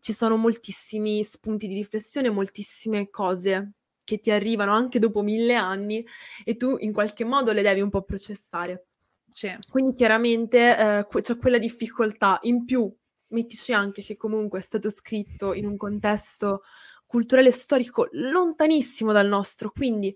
[0.00, 3.72] ci sono moltissimi spunti di riflessione, moltissime cose
[4.04, 6.02] che ti arrivano anche dopo mille anni
[6.44, 8.86] e tu in qualche modo le devi un po' processare.
[9.28, 9.54] Sì.
[9.70, 12.38] Quindi chiaramente uh, c'è quella difficoltà.
[12.42, 12.90] In più,
[13.28, 16.62] mettici anche che comunque è stato scritto in un contesto
[17.04, 20.14] culturale e storico lontanissimo dal nostro, quindi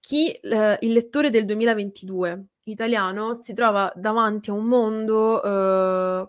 [0.00, 6.28] chi eh, il lettore del 2022 italiano si trova davanti a un mondo eh,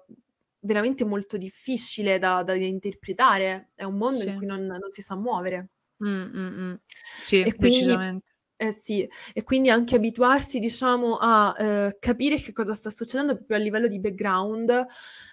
[0.59, 4.29] veramente molto difficile da, da, interpretare, è un mondo sì.
[4.29, 5.69] in cui non, non, si sa muovere.
[6.03, 6.73] Mm, mm, mm.
[7.21, 8.33] Sì, e decisamente.
[8.57, 13.57] Eh sì, e quindi anche abituarsi, diciamo, a eh, capire che cosa sta succedendo proprio
[13.57, 14.69] a livello di background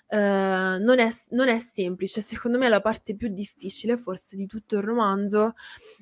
[0.08, 0.16] eh,
[0.80, 2.20] non, è, non, è, semplice.
[2.20, 5.54] Secondo me è la parte più difficile, forse, di tutto il romanzo,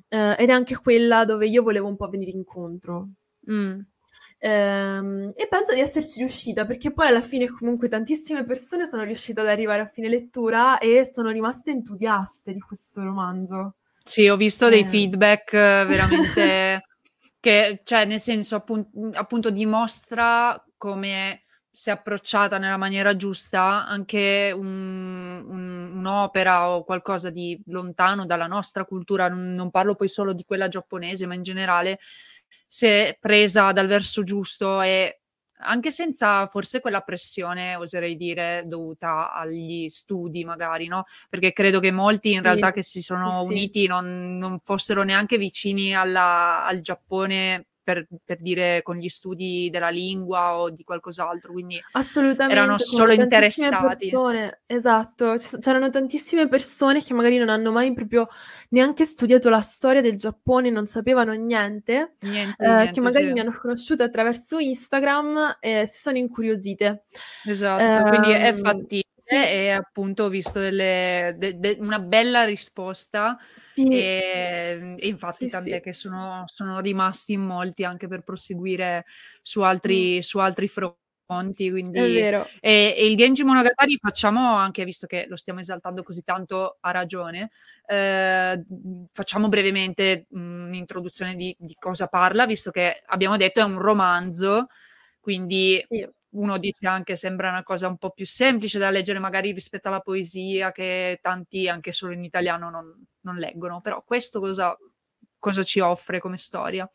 [0.09, 3.09] eh, ed è anche quella dove io volevo un po' venire incontro.
[3.51, 3.79] Mm.
[4.43, 9.39] Ehm, e penso di esserci riuscita perché poi alla fine comunque tantissime persone sono riuscite
[9.39, 13.75] ad arrivare a fine lettura e sono rimaste entusiaste di questo romanzo.
[14.03, 14.85] Sì, ho visto dei eh.
[14.85, 16.85] feedback eh, veramente
[17.39, 24.51] che, cioè, nel senso, appunto, appunto dimostra come si è approcciata nella maniera giusta anche
[24.53, 30.33] un, un, un'opera o qualcosa di lontano dalla nostra cultura, non, non, parlo poi solo
[30.33, 31.99] di quella giapponese, ma in generale,
[32.79, 35.21] è presa dal verso giusto e
[35.63, 41.05] anche senza forse quella pressione, oserei dire, dovuta agli studi magari, no?
[41.29, 43.51] Perché credo che molti in realtà che si sono sì.
[43.51, 49.69] uniti non, non, fossero neanche vicini alla, al Giappone per, per, dire con gli studi
[49.71, 54.09] della lingua o di qualcos'altro, quindi Assolutamente, erano solo interessati.
[54.09, 58.27] Persone, esatto, c'erano tantissime persone che magari non hanno mai proprio
[58.69, 63.33] neanche studiato la storia del Giappone, non sapevano niente, niente, eh, niente che magari sì.
[63.33, 67.05] mi hanno conosciuto attraverso Instagram e si sono incuriosite.
[67.45, 69.35] Esatto, eh, quindi è ehm, fattibile sì.
[69.35, 73.37] e appunto ho visto delle, de, de, una bella risposta
[73.71, 73.87] sì.
[73.87, 79.05] e, e, infatti sì, tant'è che sono, sono, rimasti in molti anche per proseguire
[79.41, 80.19] su altri, mm.
[80.19, 80.99] su altri fronti.
[81.69, 86.77] Quindi, e, e, il Genji Monogatari facciamo anche, visto che lo stiamo esaltando così tanto
[86.81, 87.51] a ragione,
[87.87, 88.61] eh,
[89.13, 94.67] facciamo brevemente un'introduzione di, di cosa parla, visto che abbiamo detto è un romanzo,
[95.21, 99.51] quindi sì uno dice anche sembra una cosa un po' più semplice da leggere magari
[99.51, 104.77] rispetto alla poesia che tanti anche solo in italiano non, non leggono, però questo cosa,
[105.37, 106.89] cosa ci offre come storia?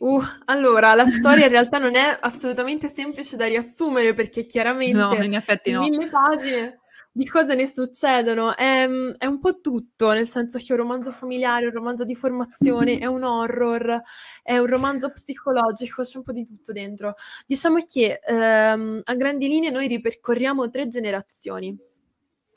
[0.00, 5.14] Uh, allora, la storia in realtà non è assolutamente semplice da riassumere perché chiaramente no,
[5.22, 5.80] in effetti no.
[5.80, 6.80] mille pagine
[7.12, 8.56] di cosa ne succedono.
[8.56, 12.14] È, è, un po' tutto, nel senso che è un romanzo familiare, un romanzo di
[12.14, 14.00] formazione, è un horror,
[14.42, 17.14] è un romanzo psicologico, c'è un po' di tutto dentro.
[17.46, 21.76] Diciamo che ehm, a grandi linee noi ripercorriamo tre generazioni.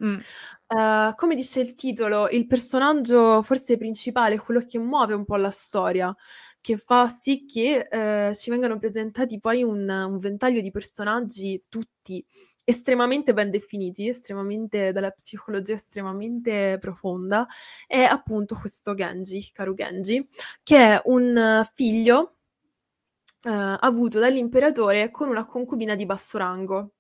[0.04, 0.12] Mm.
[0.68, 5.52] Uh, come dice il titolo, il personaggio forse principale, quello che muove un po' la
[5.52, 6.14] storia,
[6.64, 12.26] che fa sì che uh, ci vengano presentati poi un, un ventaglio di personaggi tutti
[12.64, 17.46] estremamente ben definiti, estremamente dalla psicologia estremamente profonda,
[17.86, 20.26] è appunto questo Genji, Karu Genji,
[20.64, 22.38] che è un figlio
[23.44, 26.92] uh, avuto dall'imperatore con una concubina di basso rango.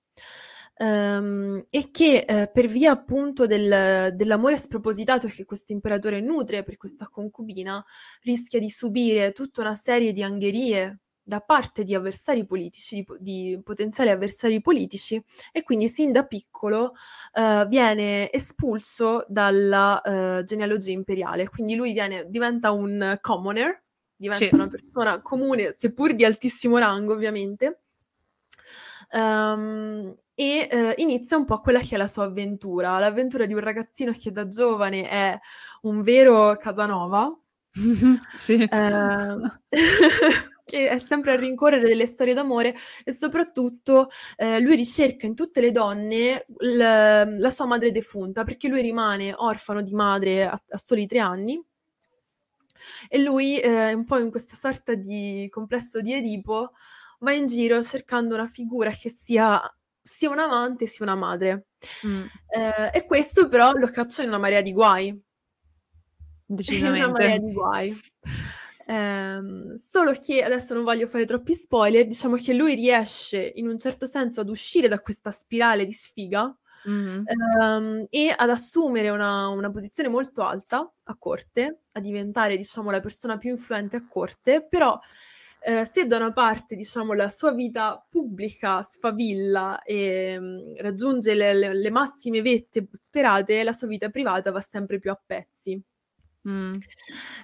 [0.75, 6.77] Um, e che uh, per via appunto del, dell'amore spropositato che questo imperatore nutre per
[6.77, 7.83] questa concubina
[8.23, 13.61] rischia di subire tutta una serie di angherie da parte di avversari politici, di, di,
[13.63, 16.93] potenziali avversari politici, e quindi sin da piccolo
[17.33, 21.47] uh, viene espulso dalla uh, genealogia imperiale.
[21.47, 23.83] Quindi lui viene, diventa un commoner,
[24.15, 24.53] diventa sì.
[24.53, 27.82] una persona comune, seppur di altissimo rango, ovviamente.
[29.13, 33.59] Um, e uh, inizia un po' quella che è la sua avventura, l'avventura di un
[33.59, 35.39] ragazzino che da giovane è
[35.81, 37.31] un vero Casanova.
[38.33, 38.67] sì.
[38.71, 39.41] Uh,
[40.65, 45.61] che è sempre a rincorrere delle storie d'amore e soprattutto eh, lui ricerca in tutte
[45.61, 50.77] le donne l- la sua madre defunta perché lui rimane orfano di madre a, a
[50.77, 51.61] soli tre anni
[53.07, 56.71] e lui eh, un po' in questa sorta di complesso di Edipo
[57.23, 59.59] va in giro cercando una figura che sia
[60.03, 61.67] sia un amante sia una madre.
[62.05, 62.25] Mm.
[62.47, 65.17] Eh, e questo però lo caccia in una marea di guai.
[66.45, 66.97] Decisamente.
[66.99, 67.99] In una marea di guai.
[68.85, 73.79] Eh, solo che adesso non voglio fare troppi spoiler, diciamo che lui riesce in un
[73.79, 76.53] certo senso ad uscire da questa spirale di sfiga
[76.89, 77.23] mm-hmm.
[77.25, 82.99] ehm, e ad assumere una, una, posizione molto alta a corte, a diventare diciamo la
[82.99, 84.99] persona più influente a corte, però
[85.65, 91.33] eh, se da una parte diciamo la sua vita pubblica sfavilla e mh, mm, raggiunge
[91.33, 95.81] le, le, le massime vette sperate, la sua vita privata va sempre più a pezzi.
[96.47, 96.71] Mm.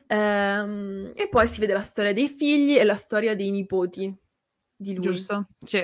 [0.08, 4.14] Ehm, e poi si vede la storia dei figli e la storia dei nipoti
[4.76, 5.04] di lui.
[5.04, 5.82] Giusto, sì.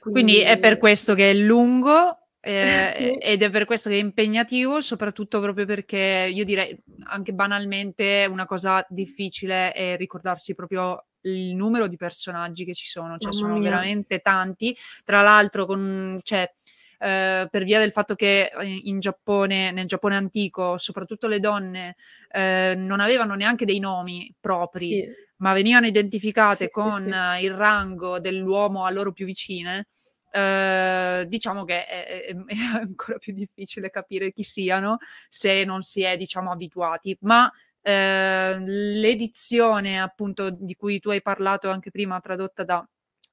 [0.00, 4.00] Quindi, Quindi è per questo che è lungo eh, ed è per questo che è
[4.00, 11.54] impegnativo, soprattutto proprio perché io direi anche banalmente una cosa difficile è ricordarsi proprio il
[11.54, 14.76] numero di personaggi che ci sono, cioè sono veramente tanti.
[15.04, 16.50] Tra l'altro, con, cioè,
[16.98, 21.96] eh, per via del fatto che eh, in Giappone, nel Giappone antico, soprattutto le donne
[22.30, 25.08] eh, non avevano neanche dei nomi propri, sì.
[25.38, 29.88] ma venivano identificate sì, con sì, il rango dell'uomo a loro più vicine.
[30.36, 34.98] Uh, diciamo che è, è, è, ancora più difficile capire chi siano
[35.30, 37.16] se non si è, diciamo, abituati.
[37.20, 37.50] Ma
[37.86, 42.86] uh, l'edizione, appunto, di cui tu hai parlato anche prima, tradotta da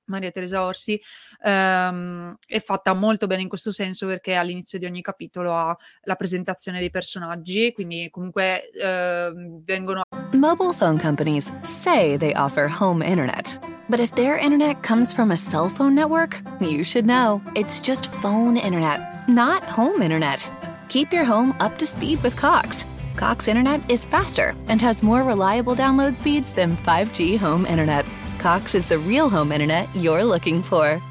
[0.05, 0.99] Maria Teresa Orsi,
[1.43, 6.15] ehm, è fatta molto bene in questo senso perché all'inizio di ogni capitolo ha la
[6.15, 9.31] presentazione dei personaggi, quindi comunque eh,
[9.63, 10.01] vengono...
[10.33, 13.59] Mobile phone companies say they offer home internet.
[13.87, 17.41] But if their internet comes from a cell phone network, you should know.
[17.53, 20.39] It's just phone internet, not home internet.
[20.87, 22.85] Keep your home up to speed with Cox.
[23.15, 28.05] Cox internet is faster and has more reliable download speeds than 5G home internet.
[28.39, 31.01] Cox is the real home internet you're looking for.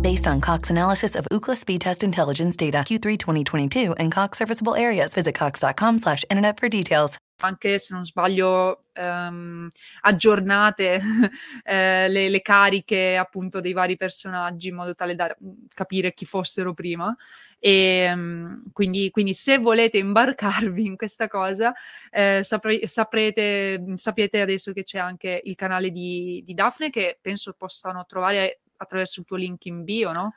[0.00, 4.74] Based on Cox analysis of Ookla speed test intelligence data Q3 2022 and Cox serviceable
[4.74, 7.18] areas, visit cox.com/internet for details.
[7.42, 9.70] Anche se non sbaglio, um,
[10.02, 11.00] aggiornate
[11.64, 15.34] eh, le, le, cariche appunto dei vari personaggi in modo tale da
[15.74, 17.14] capire chi fossero prima.
[17.60, 21.72] E, um, quindi, quindi, se volete imbarcarvi in questa cosa,
[22.10, 27.52] eh, sapre- saprete, sapete adesso che c'è anche il canale di, di Daphne che penso
[27.52, 30.34] possano trovare attraverso il tuo link in bio, no?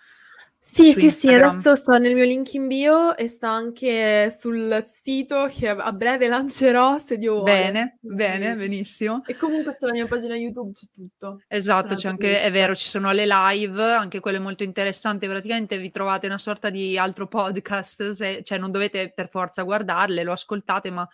[0.65, 5.49] Sì, sì, sì, adesso sto nel mio link in bio e sta anche sul sito
[5.51, 7.51] che a breve lancerò se Dio vuole.
[7.51, 9.23] Bene, bene, benissimo.
[9.25, 11.41] E comunque sulla mia pagina YouTube c'è tutto.
[11.49, 15.91] Esatto, c'è anche, è vero, ci sono le live, anche quelle molto interessanti, praticamente vi
[15.91, 20.89] trovate una sorta di altro podcast, se, cioè non dovete per forza guardarle, lo ascoltate,
[20.89, 21.05] ma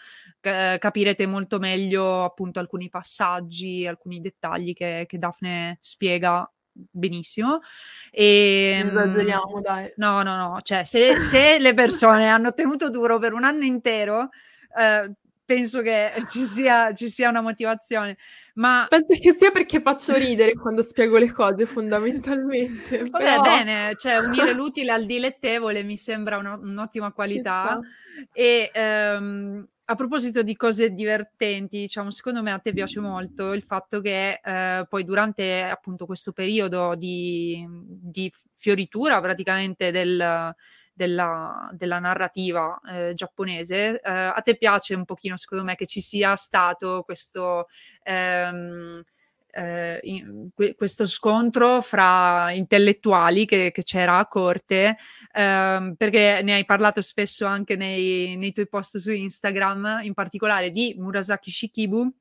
[0.42, 7.60] eh, capirete molto meglio appunto alcuni passaggi, alcuni dettagli che, che Daphne spiega benissimo.
[8.12, 9.94] E, Esageriamo, ehm, dai.
[9.98, 14.30] No, no, no, cioè se, se le persone hanno tenuto duro per un anno intero,
[14.78, 15.12] eh,
[15.50, 18.18] penso che ci sia, ci sia, una motivazione.
[18.56, 18.86] Ma...
[18.88, 23.00] Penso che sia perché faccio ridere quando spiego le cose, fondamentalmente.
[23.10, 23.42] Vabbè, però...
[23.42, 27.80] bene, cioè unire l'utile al dilettevole mi sembra una, un'ottima qualità.
[28.32, 33.64] E um, a proposito di cose divertenti, diciamo, secondo me a te piace molto il
[33.64, 40.54] fatto che eh, poi durante appunto questo periodo di, di fioritura praticamente del,
[40.94, 46.02] della, della, narrativa eh, giapponese, eh, a te piace un pochino, secondo me, che ci
[46.02, 47.66] sia stato questo...
[48.04, 48.92] Ehm,
[49.52, 54.98] eh, in, questo scontro fra intellettuali che, che c'era a corte,
[55.34, 60.72] ehm, perché ne hai parlato spesso anche nei, nei tuoi post su Instagram, in particolare
[60.72, 62.12] di Murasaki Shikibu,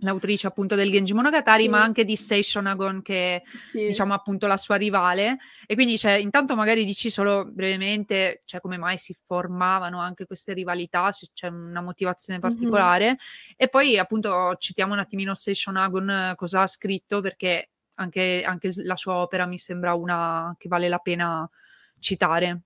[0.00, 1.68] l'autrice appunto del Genji Monogatari, sì.
[1.68, 3.86] ma anche di Sei Shonagon, che è sì.
[3.86, 5.38] diciamo appunto la sua rivale.
[5.66, 10.52] E quindi cioè, intanto magari dici solo brevemente cioè, come mai si formavano anche queste
[10.52, 13.06] rivalità, se c'è una motivazione particolare.
[13.06, 13.54] Mm-hmm.
[13.56, 18.96] E poi appunto citiamo un attimino Sei Shonagon cosa ha scritto, perché anche, anche la
[18.96, 21.48] sua opera mi sembra una che vale la pena
[21.98, 22.62] citare.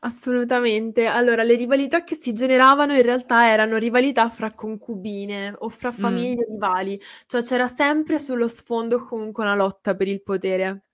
[0.00, 1.06] Assolutamente.
[1.06, 6.28] Allora, le rivalità che si generavano in realtà erano rivalità fra concubine o fra Mh.
[6.30, 10.84] famiglie rivali, cioè c'era sempre sullo sfondo comunque una lotta per il potere.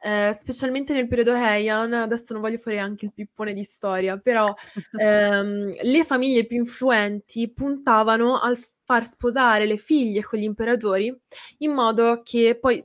[0.00, 4.54] eh, specialmente nel periodo Heian, adesso non voglio fare anche il pippone di storia, però
[4.94, 11.12] ehm, le famiglie più influenti puntavano al far sposare le figlie con gli imperatori
[11.58, 12.82] in modo che poi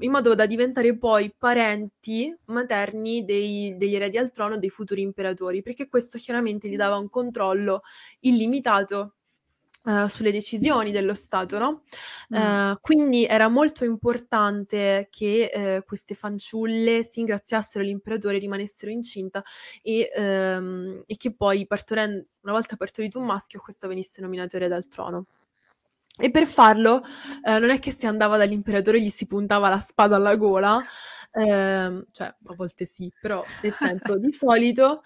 [0.00, 5.62] in modo da diventare poi parenti materni dei, degli eredi al trono dei futuri imperatori,
[5.62, 7.82] perché questo chiaramente gli dava un controllo
[8.20, 9.14] illimitato
[9.84, 11.82] Uh, sulle decisioni dello Stato, no?
[12.34, 12.70] Mm.
[12.70, 19.42] Uh, quindi era molto importante che uh, queste fanciulle si ingraziassero all'imperatore, rimanessero incinta
[19.82, 24.74] e, um, e che poi, partoren- una volta partorito un maschio, questo venisse nominato erede
[24.74, 25.26] al trono.
[26.18, 27.02] E per farlo
[27.42, 30.80] non è che si andava dall'imperatore e gli si puntava la spada alla gola,
[31.32, 35.02] ehm, cioè a volte sì, però nel senso di solito,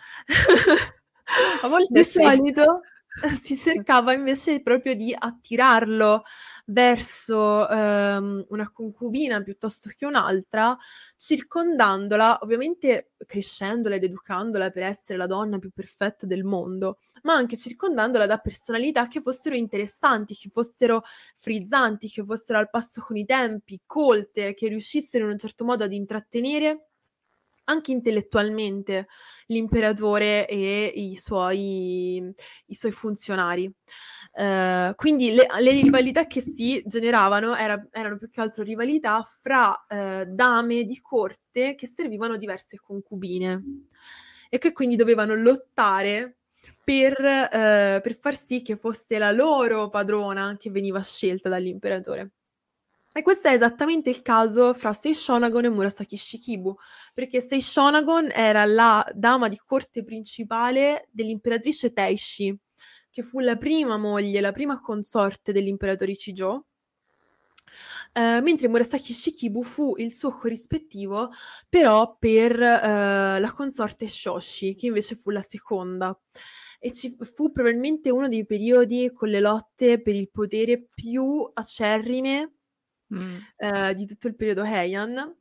[1.63, 2.21] a volte di sì.
[2.23, 2.83] solito
[3.43, 6.23] si cercava invece proprio di attirarlo
[6.66, 10.77] verso ehm, una concubina piuttosto che un'altra,
[11.16, 17.57] circondandola, ovviamente crescendola ed educandola per essere la donna più perfetta del mondo, ma anche
[17.57, 21.03] circondandola da personalità che fossero interessanti, che fossero
[21.37, 25.85] frizzanti, che fossero al passo con i tempi, colte, che riuscissero in un certo modo
[25.85, 26.88] ad intrattenere
[27.69, 29.09] anche intellettualmente
[29.47, 32.33] l'imperatore e i suoi,
[32.66, 33.73] i suoi funzionari.
[34.33, 39.71] Uh, quindi le, le, rivalità che si generavano era, erano più che altro rivalità fra
[39.89, 43.62] uh, dame di corte che servivano diverse concubine
[44.49, 46.39] e che quindi dovevano lottare
[46.85, 52.33] per, uh, per far sì che fosse la loro padrona che veniva scelta dall'imperatore.
[53.19, 56.77] E questo è esattamente il caso fra Seishonagon e Murasaki Shikibu,
[57.12, 62.57] perché Seishonagon era la dama di corte principale dell'imperatrice Teishi,
[63.11, 66.66] che fu la prima moglie, la prima consorte dell'imperatore Chijo,
[68.14, 71.31] Uh, mentre Murasaki Shikibu fu il suo corrispettivo
[71.69, 76.19] però per uh, la consorte Shoshi, che invece fu la seconda.
[76.79, 82.58] E ci fu probabilmente uno dei periodi con le lotte per il potere più acerrime
[83.15, 83.37] mm.
[83.57, 85.37] eh, di tutto il periodo Heian,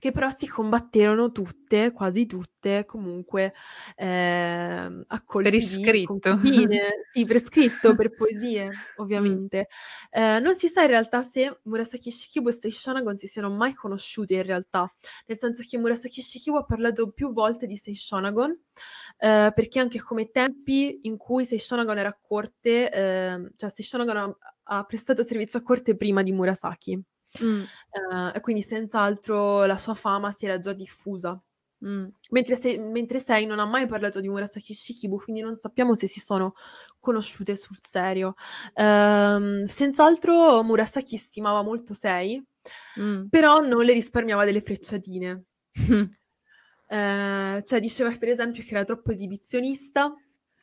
[0.00, 3.52] che però si combatterono tutte, quasi tutte, comunque
[3.94, 6.40] eh, a colpi per iscritto.
[7.12, 9.68] sì, prescritto per poesie, ovviamente.
[9.68, 10.22] Mm.
[10.22, 14.34] Eh, non si sa in realtà se Murasaki Shikibu e Seishonagon si siano mai conosciuti
[14.34, 14.90] in realtà,
[15.26, 18.58] nel senso che Murasaki Shikibu ha parlato più volte di Seishonagon,
[19.18, 24.36] eh, perché anche come tempi in cui Seishonagon era a corte, eh, cioè Seishonagon ha,
[24.62, 27.04] ha prestato servizio a corte prima di Murasaki.
[27.42, 27.60] Mm.
[27.60, 31.40] Uh, e quindi senz'altro la sua fama si era già diffusa.
[31.84, 32.08] Mm.
[32.30, 36.06] Mentre, se, mentre Sei non ha mai parlato di Murasaki Shikibu, quindi non sappiamo se
[36.06, 36.54] si sono
[36.98, 38.34] conosciute sul serio.
[38.74, 42.42] Uh, senz'altro Murasaki stimava molto Sei,
[43.00, 43.26] mm.
[43.28, 45.44] però non le risparmiava delle frecciatine.
[45.88, 46.08] uh,
[47.62, 50.14] cioè diceva per esempio che era troppo esibizionista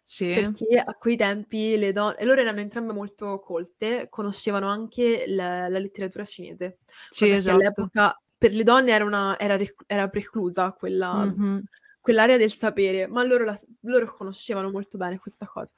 [0.09, 0.31] sì.
[0.33, 5.67] Perché a quei tempi le donne, e loro erano entrambe molto colte, conoscevano anche la,
[5.67, 6.77] la letteratura cinese.
[7.09, 7.57] Sì, esatto.
[7.57, 11.57] all'epoca per le donne era, una, era, era preclusa quella, mm-hmm.
[11.99, 15.73] quell'area del sapere, ma loro, la, loro, conoscevano molto bene questa cosa.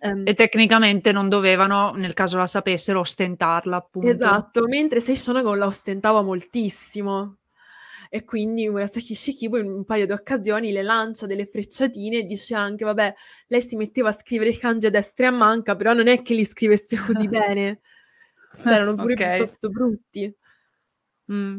[0.00, 4.08] Um, e tecnicamente non dovevano, nel caso la sapessero, ostentarla, appunto.
[4.08, 7.36] Esatto, mentre Seishonagon la ostentava moltissimo
[8.14, 12.54] e quindi Murasaki Shikibu in un paio di occasioni le lancia delle frecciatine e dice
[12.54, 13.12] anche, vabbè,
[13.48, 16.22] lei si metteva a scrivere i kanji a destra e a manca, però non è
[16.22, 17.80] che li scrivesse così bene,
[18.62, 19.34] cioè erano pure okay.
[19.34, 20.32] piuttosto brutti.
[21.32, 21.58] Mm.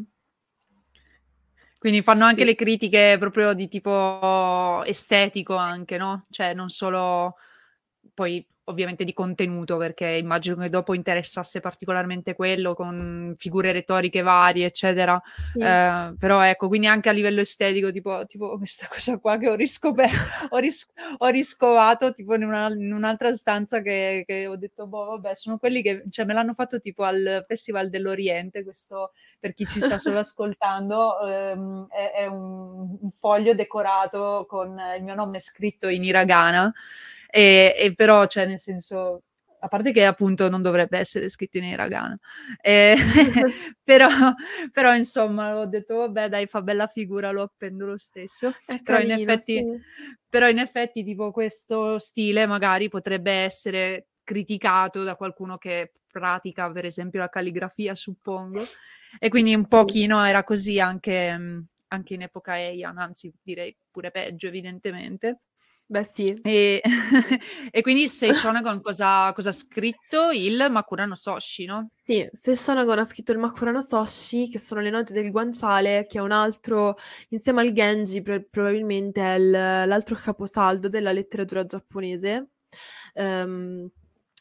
[1.78, 2.46] Quindi fanno anche sì.
[2.46, 6.26] le critiche proprio di tipo estetico anche, no?
[6.30, 7.36] Cioè non solo
[8.14, 14.66] poi ovviamente di contenuto, perché immagino che dopo interessasse particolarmente quello con figure retoriche varie,
[14.66, 15.22] eccetera.
[15.54, 15.60] Sì.
[15.60, 19.56] Eh, però ecco, quindi anche a livello estetico, tipo, tipo questa cosa qua che ho
[19.56, 20.16] riscoperto,
[20.50, 25.06] ho, ris- ho riscovato tipo in, una, in, un'altra stanza che, che, ho detto, boh,
[25.06, 29.68] vabbè, sono quelli che cioè, me l'hanno fatto tipo al Festival dell'Oriente, questo per chi
[29.68, 35.40] ci sta solo ascoltando, ehm, è, è un, un foglio decorato con il mio nome
[35.40, 36.74] scritto in hiragana.
[37.36, 39.24] E, e però, cioè, nel senso,
[39.60, 42.18] a parte che appunto non dovrebbe essere scritto in hiragana,
[42.62, 42.96] eh,
[43.84, 44.08] però,
[44.72, 49.00] però, insomma ho detto vabbè dai fa bella figura, lo appendo lo stesso, È però,
[49.00, 49.82] carino, in effetti, sì.
[50.30, 56.86] però in effetti tipo questo stile magari potrebbe essere criticato da qualcuno che pratica per
[56.86, 58.64] esempio la calligrafia suppongo.
[59.20, 64.48] E quindi un pochino era così anche, anche in epoca Heian, anzi direi pure peggio
[64.48, 65.42] evidentemente
[65.88, 66.36] Beh sì.
[66.42, 66.82] E,
[67.72, 70.32] e quindi Seishonagon cosa, cosa ha scritto?
[70.32, 71.88] Il Makura no Soshi, no?
[71.92, 76.18] Sì, Seishonagon ha scritto il Makura no Soshi, che sono le note del guanciale, che
[76.18, 76.96] è un altro,
[77.30, 82.50] insieme al Genji, pr- probabilmente è il- l'altro caposaldo della letteratura giapponese.
[83.14, 83.88] Ehm,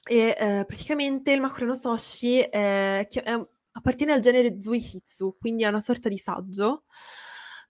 [0.07, 5.69] e eh, praticamente il Makura no Soshi è, è- appartiene al genere Zuihitsu, quindi è
[5.69, 6.85] una sorta di saggio,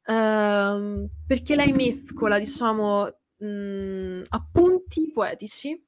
[0.06, 3.08] ehm, perché lei mescola, diciamo,
[3.38, 5.82] mh, appunti poetici,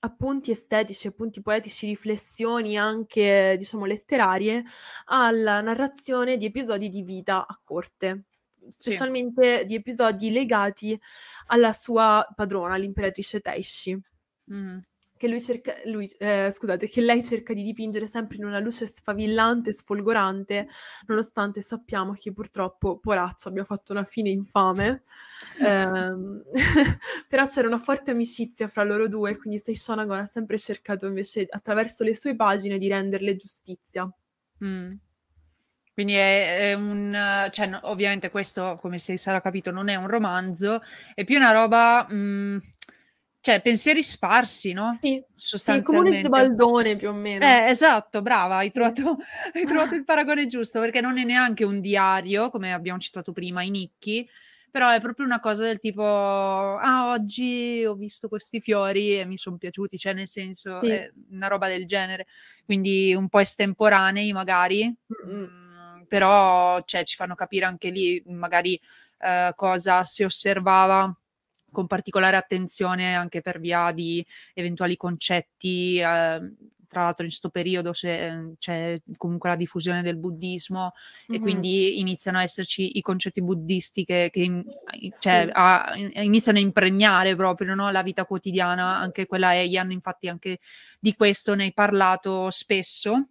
[0.00, 4.64] appunti estetici, appunti poetici, riflessioni anche, diciamo, letterarie
[5.06, 8.26] alla narrazione di episodi di vita a corte,
[8.80, 9.06] Sì.
[9.08, 11.00] specialmente di episodi legati
[11.48, 14.00] alla sua padrona, l'imperatrice Teishi
[14.48, 14.80] Mm.
[15.20, 18.86] Che lui cerca, lui, eh, scusate, che lei cerca di dipingere sempre in una luce
[18.86, 20.66] sfavillante, sfolgorante,
[21.08, 25.02] nonostante sappiamo che purtroppo, poraccia, abbia fatto una fine infame.
[25.62, 26.42] Ehm,
[27.28, 32.04] però c'era una forte amicizia fra loro due, quindi Seishonagon ha sempre cercato invece, attraverso
[32.04, 34.10] le sue pagine, di renderle giustizia.
[34.64, 34.92] Mm.
[35.92, 40.06] Quindi è, è un, cioè, no- ovviamente questo, come si sarà capito, non è un
[40.06, 40.80] romanzo,
[41.14, 42.58] è più una roba, mm,
[43.40, 44.92] cioè pensieri sparsi, no?
[44.94, 45.22] Sì, sì,
[45.82, 46.22] come un Sostanzialmente.
[46.22, 47.44] Zebaldone più o meno.
[47.44, 48.72] Eh, esatto, brava, hai Sì.
[48.72, 49.16] trovato,
[49.54, 53.62] hai trovato il paragone giusto, perché non è neanche un diario, come abbiamo citato prima,
[53.62, 54.28] i Nicchi,
[54.70, 59.36] però è proprio una cosa del tipo, ah, oggi ho visto questi fiori e mi
[59.38, 60.88] sono piaciuti, cioè nel senso, Sì.
[60.88, 62.26] è una roba del genere,
[62.64, 65.50] quindi un po' estemporanei magari, Mm-mm.
[65.98, 68.80] mm, però cioè, ci fanno capire anche lì magari
[69.18, 71.12] eh, cosa si osservava
[71.70, 75.98] con particolare attenzione anche per via di eventuali concetti.
[75.98, 76.52] eh,
[76.90, 80.90] tra l'altro in questo periodo c'è, c'è comunque la diffusione del buddismo
[81.28, 81.40] e Mhm.
[81.40, 84.64] quindi iniziano a esserci i concetti buddisti che, che in-
[85.20, 85.50] cioè, Sì.
[85.52, 90.58] a- iniziano a impregnare proprio no, la vita quotidiana, anche quella Eian, infatti anche
[90.98, 93.28] di questo ne hai parlato spesso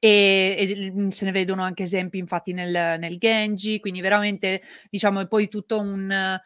[0.00, 5.28] e, e se ne vedono anche esempi infatti nel, nel Genji, quindi veramente diciamo è
[5.28, 6.42] poi tutto un, eh,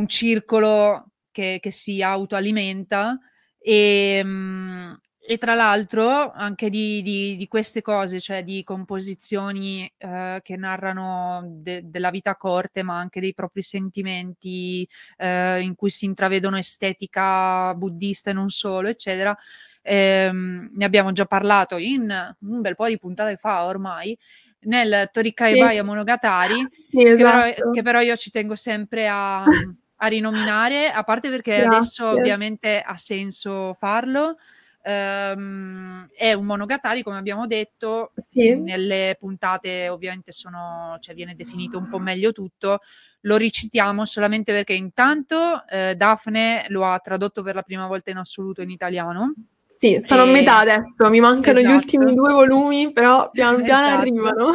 [0.00, 3.18] un circolo che, che si autoalimenta
[3.58, 4.92] e, mm,
[5.22, 11.42] e tra l'altro anche di, di- di queste cose, cioè di composizioni eh, che narrano
[11.46, 14.88] de- della vita corte, ma anche dei propri sentimenti
[15.18, 19.36] eh, in cui si intravedono estetica buddista e non solo, eccetera.
[19.82, 24.16] Ehm, ne abbiamo già parlato in un bel po' di puntate fa ormai,
[24.62, 25.58] nel Torikai Sì.
[25.58, 27.70] Baya Monogatari, Sì, che però, esatto.
[27.70, 29.44] che però io ci tengo sempre a,
[30.02, 32.20] a rinominare, a parte perché adesso Grazie.
[32.20, 34.36] ovviamente ha senso farlo.
[34.82, 38.58] Ehm, è un monogatari, come abbiamo detto, Sì.
[38.58, 42.78] nelle puntate ovviamente sono, cioè viene definito un po' meglio tutto.
[43.24, 48.16] Lo ricitiamo solamente perché intanto eh, Daphne lo ha tradotto per la prima volta in
[48.16, 49.34] assoluto in italiano.
[49.66, 51.74] Sì, sono a E- metà adesso, mi mancano gli Esatto.
[51.76, 54.00] ultimi due volumi, però piano piano Esatto.
[54.00, 54.52] arrivano.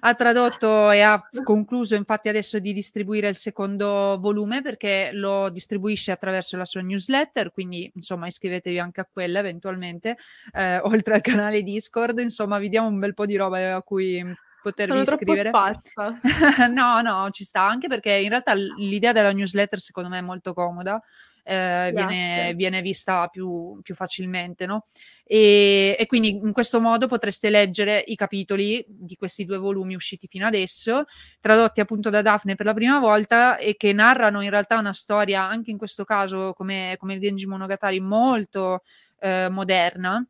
[0.00, 6.12] Ha tradotto e ha concluso infatti adesso di distribuire il secondo volume perché lo distribuisce
[6.12, 10.16] attraverso la sua newsletter, quindi insomma iscrivetevi anche a quella eventualmente,
[10.52, 14.22] eh, oltre al canale Discord, insomma vi diamo un bel po' di roba a cui
[14.62, 15.50] potervi Sono iscrivere.
[16.72, 20.52] no, no, ci sta anche perché in realtà l'idea della newsletter secondo me è molto
[20.52, 21.00] comoda,
[21.46, 24.82] eh, viene, viene vista più, più facilmente, no?
[25.24, 30.26] E, e quindi in questo modo potreste leggere i capitoli di questi due volumi usciti
[30.26, 31.04] fino adesso,
[31.40, 35.42] tradotti appunto da Daphne per la prima volta e che narrano in realtà una storia,
[35.42, 38.82] anche in questo caso come, come il Genji Monogatari, molto
[39.20, 40.24] eh, moderna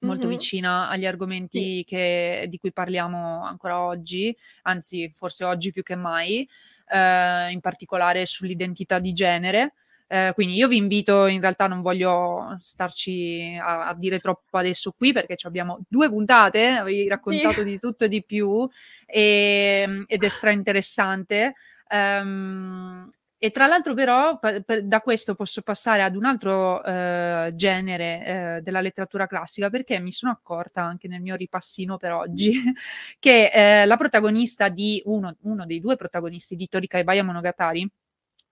[0.00, 0.32] molto Mhm.
[0.32, 6.48] vicina agli argomenti che- di cui parliamo ancora oggi, anzi forse oggi più che mai,
[6.88, 9.74] eh, in particolare sull'identità di genere.
[10.12, 14.92] Eh, quindi io vi invito, in realtà non voglio starci a, a dire troppo adesso
[14.92, 18.68] qui perché ci abbiamo due puntate, avevi raccontato di tutto e di più
[19.06, 21.54] e- ed è stra interessante.
[21.88, 23.08] Ehm,
[23.38, 28.56] e tra l'altro, però, pa- per- da questo posso passare ad un altro eh, genere
[28.58, 32.52] eh, della letteratura classica, perché mi sono accorta anche nel mio ripassino per oggi
[33.18, 37.90] che eh, la protagonista di uno, uno dei due protagonisti di Torikai Baya Monogatari,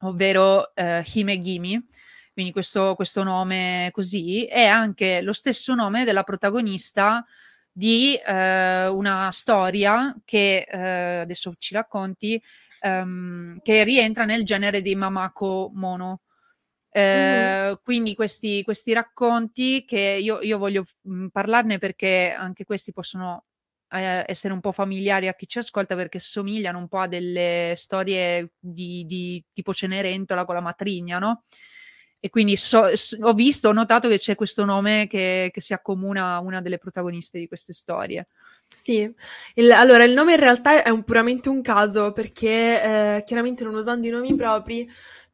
[0.01, 1.89] ovvero eh, Hime Gimi,
[2.33, 7.25] quindi questo, questo nome così, è anche lo stesso nome della protagonista
[7.73, 12.43] di eh, una storia che eh, adesso ci racconti,
[12.81, 16.23] ehm, che rientra nel genere dei Mamako Mono.
[16.93, 23.45] Eh, Quindi questi, questi racconti che io, io voglio mh, parlarne perché anche questi possono
[23.91, 27.75] eh, essere un po' familiari a chi ci ascolta perché somigliano un po' a delle
[27.77, 31.45] storie di, di tipo Cenerentola con la matrigna, no?
[32.23, 35.73] E quindi so, so, ho visto, ho notato che c'è questo nome che, che si
[35.73, 38.29] accomuna a una delle protagoniste di queste storie.
[38.69, 39.13] Sì,
[39.55, 43.75] il, allora il nome in realtà è un, puramente un caso perché eh, chiaramente non
[43.75, 44.89] usando i nomi propri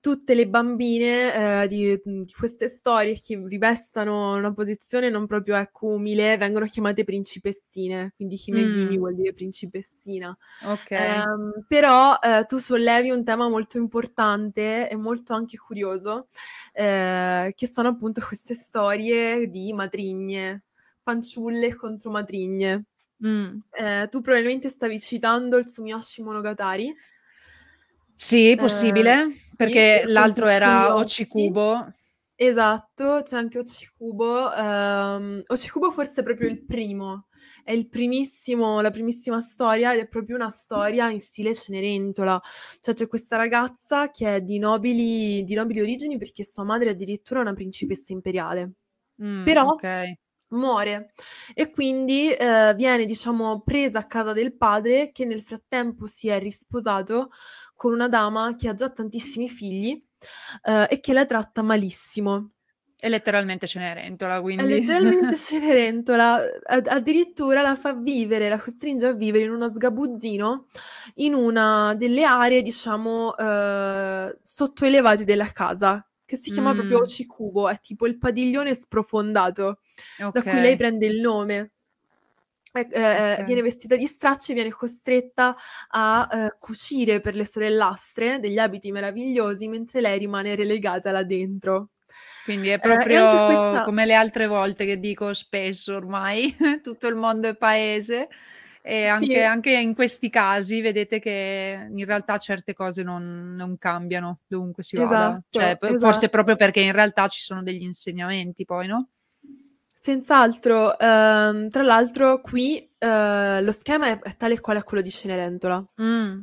[0.07, 5.89] tutte le bambine eh, di, di, queste storie che rivestano una posizione non proprio ecco,
[5.89, 8.99] umile vengono chiamate principessine, quindi Himegimi mm.
[9.01, 10.29] vuol dire principessina.
[10.63, 10.91] Ok.
[10.91, 16.29] Um, però eh, tu sollevi un tema molto importante e molto anche curioso,
[16.73, 20.67] eh, che sono appunto queste storie di matrigne,
[21.03, 22.85] fanciulle contro matrigne.
[23.27, 23.57] Mm.
[23.73, 26.95] Eh, tu probabilmente stavi citando il Sumiyoshi Monogatari.
[28.17, 31.93] Sì, possibile, eh, perché l'altro era Ochikubo.
[32.35, 34.51] Esatto, c'è anche Ochikubo.
[34.55, 37.29] Um, Ochikubo forse è proprio il primo,
[37.65, 42.41] è il primissimo, la primissima storia ed è proprio una storia in stile Cenerentola.
[42.81, 46.93] Cioè c'è questa ragazza che è di nobili, di nobili origini perché sua madre è
[46.93, 48.73] addirittura una principessa imperiale.
[49.23, 50.19] Mm, Però okay
[50.57, 51.13] muore
[51.55, 56.39] e quindi eh, viene diciamo presa a casa del padre che nel frattempo si è
[56.39, 57.31] risposato
[57.75, 60.03] con una dama che ha già tantissimi figli
[60.63, 62.51] eh, e che la tratta malissimo.
[62.99, 64.63] È letteralmente Cenerentola, quindi.
[64.63, 66.41] È letteralmente Cenerentola.
[66.65, 70.67] Ad- addirittura la fa vivere, la costringe a vivere in uno sgabuzzino
[71.17, 76.77] in una delle aree, diciamo, eh, sottoelevate della casa, che si chiama mm.
[76.77, 79.79] proprio Ochikubo, è tipo il padiglione sprofondato,
[80.19, 80.31] okay.
[80.33, 81.71] da cui lei prende il nome.
[82.73, 83.45] Eh, okay.
[83.45, 85.57] Viene vestita di stracci, viene costretta
[85.89, 91.91] a eh, cucire per le sorellastre degli abiti meravigliosi, mentre lei rimane relegata là dentro.
[92.45, 93.83] Quindi è eh, proprio eh, questa...
[93.85, 98.29] come le altre volte che dico spesso ormai, tutto il mondo è paese.
[98.89, 99.41] E anche, sì.
[99.41, 104.97] anche, in questi casi vedete che in realtà certe cose non, non cambiano dovunque si
[104.97, 105.09] vada.
[105.09, 105.99] Esatto, cioè, esatto.
[105.99, 109.09] Forse proprio perché in realtà ci sono degli insegnamenti poi, no?
[109.99, 115.03] Senz'altro, ehm, tra l'altro qui eh, lo schema è, è, tale e quale a quello
[115.03, 115.85] di Cenerentola.
[116.01, 116.39] Mm.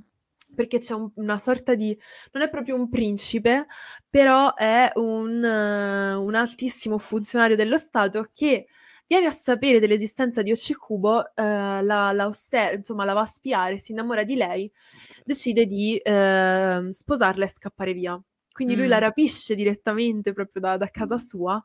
[0.54, 1.98] Perché c'è un, una sorta di...
[2.34, 3.68] non è proprio un principe,
[4.10, 8.68] però è un, uh, un altissimo funzionario dello Stato che
[9.14, 11.43] viene a sapere dell'esistenza di Ochikubo, eh,
[11.84, 14.72] la, la osserva, insomma, la va a spiare, si innamora di lei,
[15.24, 18.20] decide di eh, sposarla e scappare via.
[18.51, 18.78] Quindi mm.
[18.78, 19.01] lui la mm.
[19.01, 21.64] rapisce direttamente proprio da, da casa sua.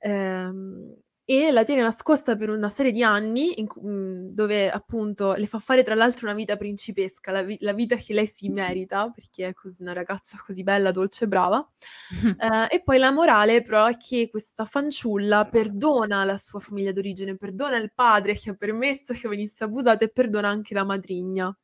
[0.00, 0.94] Ehm,
[1.30, 5.58] e la tiene nascosta per una serie di anni, in, mhmm, dove appunto le fa
[5.58, 9.48] fare tra l'altro una vita principesca, la, vi- la, vita che lei si merita, perché
[9.48, 11.70] è così una ragazza così bella, dolce e brava.
[12.72, 17.36] eh, e poi la morale però è che questa fanciulla perdona la sua famiglia d'origine,
[17.36, 21.54] perdona il padre che ha permesso che venisse abusata e perdona anche la madrigna.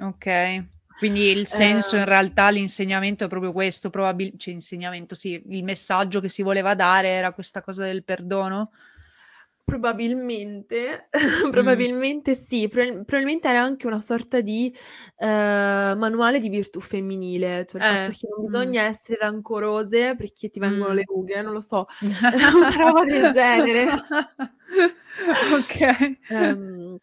[0.00, 0.66] Ok.
[0.98, 5.64] Quindi il senso, eh, in realtà, l'insegnamento è proprio questo, probabilmente, cioè, insegnamento, sì, il
[5.64, 8.70] messaggio che si voleva dare era questa cosa del perdono.
[9.66, 11.08] Probabilmente,
[11.50, 14.72] probabilmente sì, Pro- probabilmente era anche una sorta di
[15.16, 15.26] eh,
[15.96, 18.44] manuale di virtù femminile, cioè il fatto Eh, che non mh.
[18.44, 21.86] bisogna essere rancorose perché ti vengono le rughe, non lo so,
[22.54, 23.86] una roba del genere.
[25.50, 25.80] Ok.
[26.28, 26.98] Ehm,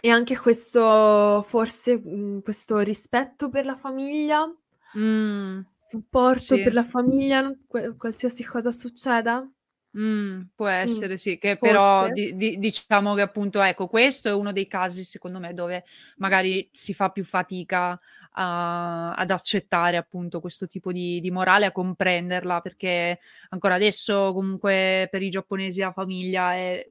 [0.00, 4.44] e anche questo, forse, mh, questo rispetto per la famiglia,
[4.94, 6.74] Mh, supporto per sì.
[6.74, 7.50] la famiglia,
[7.96, 9.44] qualsiasi cosa succeda.
[9.94, 12.10] Mh, può Mh, essere sì, che però forse.
[12.10, 15.82] di di diciamo che appunto, ecco, questo è uno dei casi secondo me dove
[16.16, 17.98] magari si fa più fatica
[18.32, 23.18] a ad accettare appunto questo tipo di di morale, a comprenderla, perché
[23.48, 26.88] ancora adesso comunque per i giapponesi la famiglia è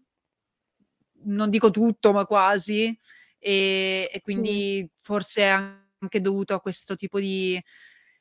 [1.23, 2.97] non dico tutto, ma quasi,
[3.39, 4.61] e e Sì.
[4.61, 5.47] quindi forse è
[5.99, 7.61] anche dovuto a questo tipo di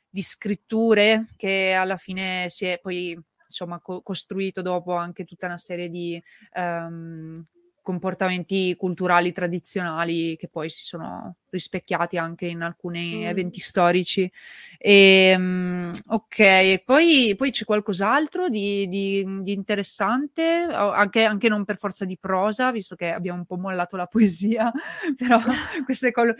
[0.08, 5.58] di scritture che alla fine si è poi insomma co- costruito dopo anche tutta una
[5.58, 6.22] serie di
[6.54, 7.44] um,
[7.86, 13.26] comportamenti culturali tradizionali che poi si sono rispecchiati anche in alcuni mm.
[13.26, 14.28] eventi storici.
[14.76, 21.78] E, um, ok, poi, poi, c'è qualcos'altro di, di, di interessante, anche, anche, non per
[21.78, 24.72] forza di prosa, visto che abbiamo un po' mollato la poesia,
[25.16, 25.40] però
[25.86, 26.34] queste cose...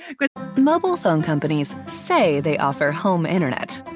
[0.57, 3.96] Mobile phone companies say they offer home internet.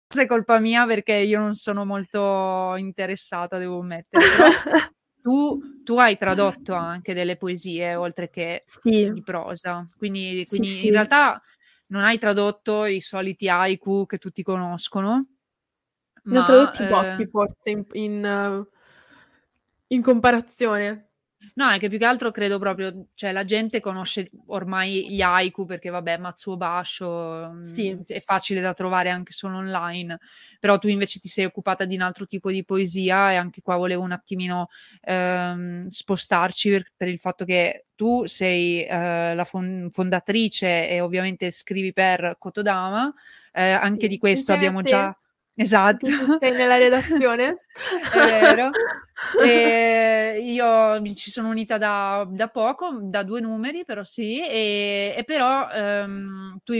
[0.11, 4.21] Questa è colpa mia perché io non sono molto interessata, devo ammettere.
[5.23, 9.09] tu, tu, hai tradotto anche delle poesie oltre che sì.
[9.09, 10.85] di prosa, quindi, quindi sì, sì.
[10.87, 11.41] in realtà
[11.87, 15.27] non hai tradotto i soliti haiku che tutti conoscono.
[16.23, 17.27] Ne ho tradotti pochi eh...
[17.29, 18.67] forse in, in,
[19.87, 21.10] in comparazione.
[21.55, 25.65] No, è che più che altro credo proprio, cioè la gente conosce ormai gli haiku
[25.65, 27.97] perché vabbè, Matsuo Basho sì.
[28.07, 30.19] è facile da trovare anche solo online,
[30.59, 33.75] però tu invece ti sei occupata di un altro tipo di poesia e anche qua
[33.75, 34.69] volevo un attimino
[35.01, 41.91] ehm, spostarci per, per, il fatto che tu sei eh, la fondatrice e ovviamente scrivi
[41.91, 43.13] per Kotodama,
[43.51, 44.07] eh, anche sì.
[44.07, 45.15] di questo abbiamo già
[45.61, 46.07] Esatto.
[46.39, 47.65] Sei nella redazione?
[48.13, 48.69] È vero.
[49.39, 55.13] E io mi ci sono unita da, da, poco, da due numeri, però sì, e,
[55.15, 56.73] e però ehm, tu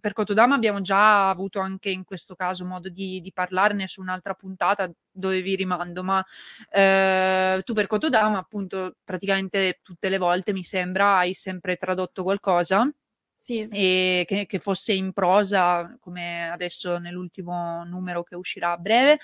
[0.00, 4.34] per Cotodama abbiamo già avuto anche in questo caso modo di, di parlarne su un'altra
[4.34, 6.24] puntata dove vi rimando, ma
[6.70, 12.88] eh, tu per Cotodama appunto praticamente tutte le volte mi sembra hai sempre tradotto qualcosa
[13.42, 13.66] sì.
[13.72, 19.18] e che, che, fosse in prosa, come adesso nell'ultimo numero che uscirà a breve,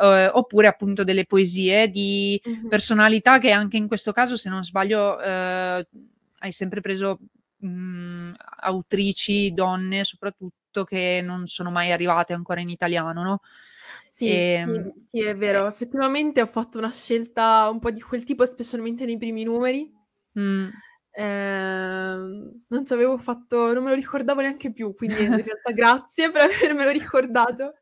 [0.00, 2.68] eh, oppure appunto delle poesie di mm-hmm.
[2.68, 5.88] personalità che anche in questo caso, se non sbaglio, eh,
[6.38, 7.18] hai sempre preso
[7.56, 13.40] mh, autrici, donne soprattutto, che non sono mai arrivate ancora in italiano, no?
[14.04, 15.64] Sì, e, sì, ehm, sì, è vero.
[15.66, 15.68] Eh.
[15.68, 19.92] Effettivamente ho fatto una scelta un po' di quel tipo, specialmente nei primi numeri.
[20.38, 20.68] Mm.
[21.16, 26.30] Ehm, non ci avevo fatto non me lo ricordavo neanche più, quindi in realtà grazie
[26.30, 27.74] per avermelo ricordato.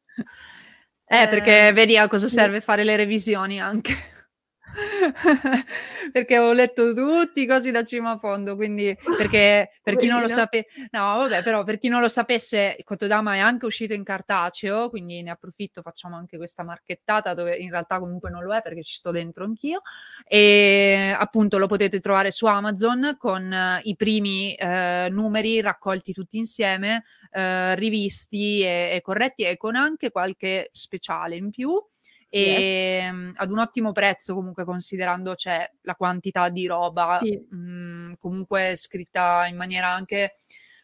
[1.04, 3.94] Eh, perché ehm, vedi a cosa serve fare le revisioni anche.
[6.12, 10.20] perché ho letto tutti i cosi da cima a fondo, quindi perché per chi non
[10.20, 14.04] lo sapesse, no, vabbè, però per chi non lo sapesse, Kotodama è anche uscito in
[14.04, 18.62] cartaceo, quindi ne approfitto, facciamo anche questa marchettata dove in realtà comunque non lo è
[18.62, 19.82] perché ci sto dentro anch'io.
[20.26, 26.38] E appunto lo potete trovare su Amazon con uh, i primi uh, numeri raccolti tutti
[26.38, 31.72] insieme, uh, rivisti e, e corretti e con anche qualche speciale in più
[32.34, 32.58] e yes.
[33.04, 37.36] Ehm, ad un ottimo prezzo comunque considerando cioè, la quantità di roba sì.
[37.36, 40.36] mh, mm, comunque scritta in maniera anche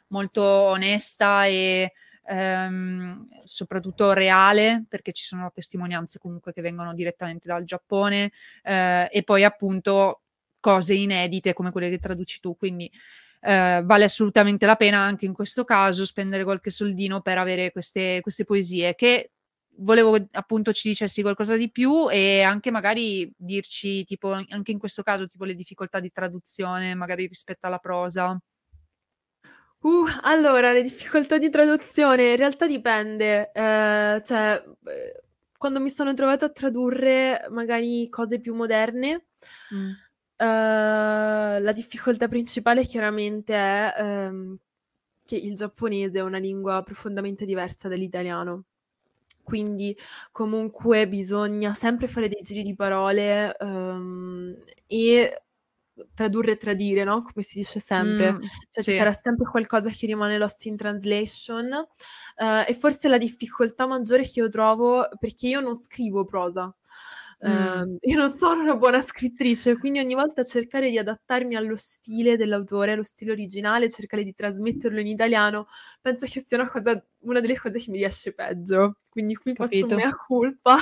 [0.09, 1.95] molto onesta e
[2.27, 8.31] ehm, soprattutto reale perché ci sono testimonianze comunque che vengono direttamente dal Giappone
[8.63, 10.21] eh, e poi appunto
[10.61, 12.93] cose inedite come quelle che traduci tu quindi
[13.41, 18.21] eh, vale assolutamente la pena anche in questo caso spendere qualche soldino per avere queste,
[18.21, 19.31] queste poesie che
[19.79, 25.03] volevo appunto ci dicessi qualcosa di più e anche magari dirci tipo anche in questo
[25.03, 28.39] caso tipo le difficoltà di traduzione magari rispetto alla prosa.
[29.81, 35.23] Uh, allora, le difficoltà di traduzione in realtà dipende, eh, cioè eh,
[35.57, 39.27] quando mi sono trovata a tradurre magari cose più moderne,
[39.73, 39.91] mm.
[40.37, 44.57] eh, la difficoltà principale chiaramente è ehm,
[45.25, 48.65] che il giapponese è una lingua profondamente diversa dall'italiano
[49.49, 49.97] quindi
[50.31, 54.55] comunque bisogna sempre fare dei giri di parole um,
[54.87, 55.43] e
[56.13, 57.23] tradurre e tradire, no?
[57.23, 58.33] Come si dice sempre.
[58.33, 58.91] Mm, cioè sì.
[58.91, 64.29] ci sarà sempre qualcosa che rimane lost in translation uh, e forse la difficoltà maggiore
[64.29, 66.71] che io trovo, perché io non scrivo prosa,
[67.47, 67.81] Mm.
[67.81, 72.37] Uh, io non sono una buona scrittrice, quindi ogni volta cercare di adattarmi allo stile
[72.37, 75.69] dell'autore, allo stile originale, cercare di trasmetterlo in italiano,
[76.01, 78.97] penso che sia una, cosa, una delle cose che mi riesce peggio.
[79.09, 79.87] Quindi qui Capito.
[79.87, 80.77] faccio mea colpa.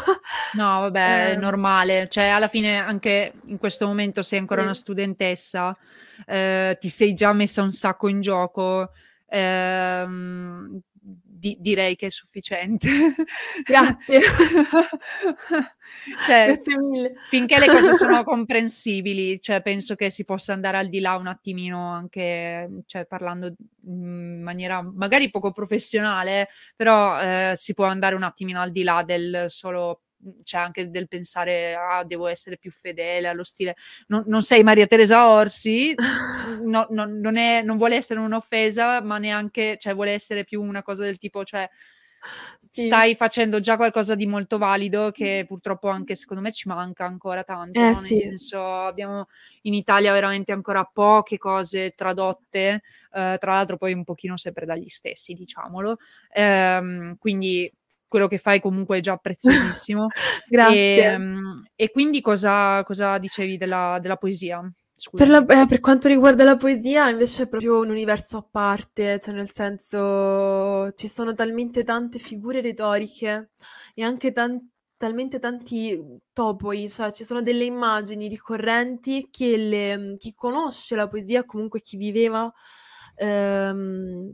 [0.55, 0.99] No, vabbè,
[1.31, 1.33] eh.
[1.33, 2.09] è normale.
[2.09, 4.67] Cioè, alla fine, anche in questo momento sei ancora sì.
[4.67, 5.77] una studentessa,
[6.27, 8.91] eh, ti sei già messa un sacco in gioco.
[9.29, 10.46] Ehm,
[11.39, 12.89] di- direi che è sufficiente.
[13.65, 14.21] Grazie.
[16.27, 17.15] cioè, Grazie mille.
[17.29, 21.27] Finché le cose sono comprensibili, cioè, penso che si possa andare al di là un
[21.27, 28.23] attimino anche cioè, parlando in maniera magari poco professionale, però eh, si può andare un
[28.23, 30.06] attimino al di là del solo Mhmm,
[30.43, 33.77] c'è anche del pensare, ah, devo essere più fedele allo stile.
[34.09, 35.95] Non, non sei Maria Teresa Orsi,
[36.63, 40.83] no, no, non, è, non, vuole essere un'offesa, ma neanche, cioè, vuole essere più una
[40.83, 41.69] cosa del tipo, cioè,
[42.59, 42.87] sì.
[42.87, 47.45] stai facendo già qualcosa di molto valido che purtroppo anche secondo me ci manca ancora
[47.45, 47.79] tanto.
[47.79, 47.95] Eh, no?
[47.95, 48.15] sì.
[48.15, 49.29] Nel senso, abbiamo
[49.63, 54.89] in Italia veramente ancora poche cose tradotte, eh, tra l'altro poi un pochino sempre dagli
[54.89, 55.99] stessi, diciamolo.
[56.33, 57.73] Eh, quindi
[58.09, 60.07] quello che fai comunque è già preziosissimo.
[60.49, 61.05] Grazie.
[61.05, 64.61] E, um, e quindi cosa, cosa dicevi della, della, poesia?
[65.13, 69.19] Per, la, eh, per, quanto riguarda la poesia, invece è proprio un universo a parte,
[69.19, 73.51] cioè nel senso ci sono talmente tante figure retoriche
[73.95, 76.03] e anche tan- talmente tanti
[76.33, 81.99] topoi, cioè ci sono delle immagini ricorrenti che le, chi conosce la poesia, comunque chi
[81.99, 82.51] viveva
[83.17, 84.33] ehm,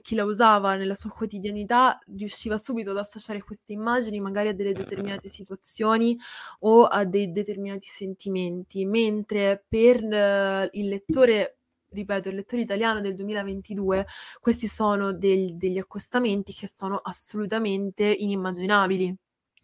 [0.00, 4.72] chi la usava nella sua quotidianità riusciva subito ad associare queste immagini magari a delle
[4.72, 6.18] determinate situazioni
[6.60, 11.58] o a dei determinati sentimenti, mentre per uh, il lettore
[11.94, 14.06] ripeto, il lettore italiano del 2022,
[14.40, 19.16] questi sono del, degli accostamenti che sono assolutamente inimmaginabili.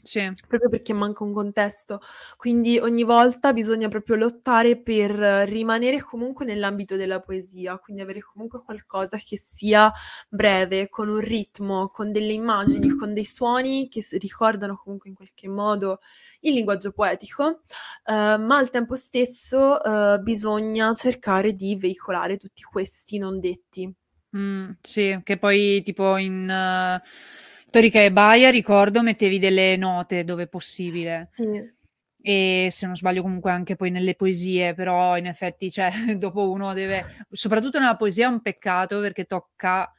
[0.02, 0.30] Sì.
[0.46, 2.00] Proprio perché manca un contesto.
[2.36, 5.10] Quindi ogni volta bisogna proprio lottare per
[5.48, 9.92] rimanere comunque nell'ambito della poesia, quindi avere comunque qualcosa che sia
[10.28, 15.48] breve, con un ritmo, con delle immagini, con dei suoni che ricordano comunque in qualche
[15.48, 16.00] modo
[16.40, 17.60] il linguaggio poetico,
[18.04, 23.92] eh, ma al tempo stesso eh, bisogna cercare di veicolare tutti questi non detti.
[24.36, 26.48] Mm, sì, che poi tipo in...
[26.48, 31.28] Uh Torica e Baia, ricordo, mettevi delle note dove possibile.
[31.30, 31.78] Sì.
[32.22, 36.74] E se non sbaglio comunque anche poi nelle poesie, però in effetti, cioè, dopo uno
[36.74, 37.24] deve...
[37.30, 39.92] Soprattutto nella poesia è un peccato perché tocca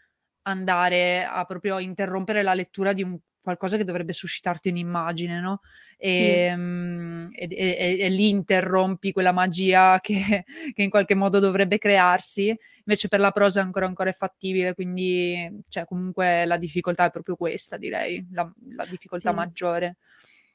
[0.43, 5.61] andare a proprio interrompere la lettura di un qualcosa che dovrebbe suscitarti un'immagine, no?
[5.97, 6.53] E, sì.
[6.53, 12.55] um, e, e, e, lì interrompi quella magia che, che, in qualche modo dovrebbe crearsi.
[12.85, 17.35] Invece per la prosa ancora ancora è fattibile, quindi cioè, comunque la difficoltà è proprio
[17.35, 19.35] questa, direi, la, la difficoltà sì.
[19.35, 19.97] maggiore.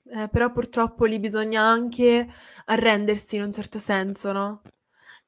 [0.09, 2.29] Eh, però purtroppo lì bisogna anche
[2.67, 4.63] arrendersi in un certo senso, no?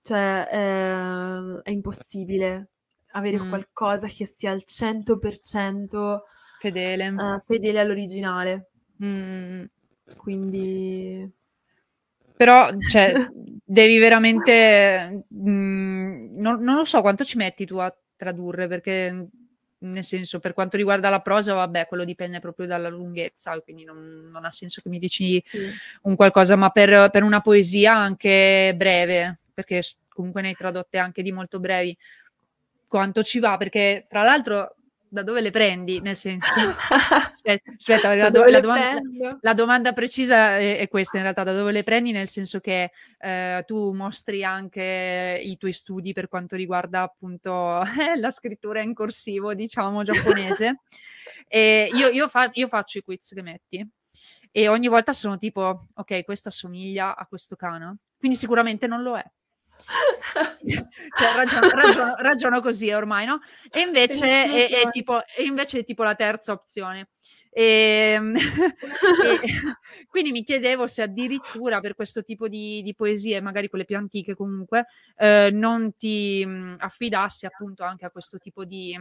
[0.00, 2.70] Cioè, eh, è impossibile
[3.12, 3.48] avere mm.
[3.48, 6.18] qualcosa che sia al 100%
[6.58, 7.08] Fedele.
[7.08, 8.70] Uh, fedele all'originale.
[9.02, 9.64] Mm.
[10.16, 11.30] Quindi...
[12.36, 13.12] Però, cioè,
[13.64, 15.26] devi veramente...
[15.34, 19.28] Mm, non, non, lo so quanto ci metti tu a tradurre, perché
[19.80, 24.28] nel senso, per quanto riguarda la prosa, vabbè, quello dipende proprio dalla lunghezza, quindi non,
[24.32, 25.70] non ha senso che mi dici sì.
[26.02, 31.22] un qualcosa, ma per, per una poesia anche breve, perché comunque ne hai tradotte anche
[31.22, 31.96] di molto brevi,
[32.88, 33.56] quanto ci va?
[33.56, 34.77] Perché tra l'altro
[35.08, 36.00] da dove le prendi?
[36.00, 39.00] Nel senso, aspetta, aspetta la, do, la, domanda,
[39.40, 42.12] la, domanda, precisa è, è, questa in realtà, da dove le prendi?
[42.12, 47.50] Nel senso che eh, tu mostri anche i tuoi studi per quanto riguarda appunto
[48.16, 50.80] la scrittura in corsivo, diciamo, giapponese.
[51.48, 53.88] e io, io, fa, io faccio i quiz che metti
[54.50, 59.16] e ogni volta sono tipo, ok, questo assomiglia a questo cane, quindi sicuramente non lo
[59.16, 59.24] è
[61.16, 63.40] cioè, ragiono, ragiono, ragiono, così ormai, no?
[63.70, 67.08] E invece è, è, tipo, è invece tipo la terza opzione.
[67.50, 69.40] Ehm, e, e,
[70.08, 74.34] quindi mi chiedevo se addirittura per questo tipo di, di poesie, magari quelle più antiche
[74.34, 78.96] comunque, eh, non ti mh, affidassi appunto anche a questo tipo di...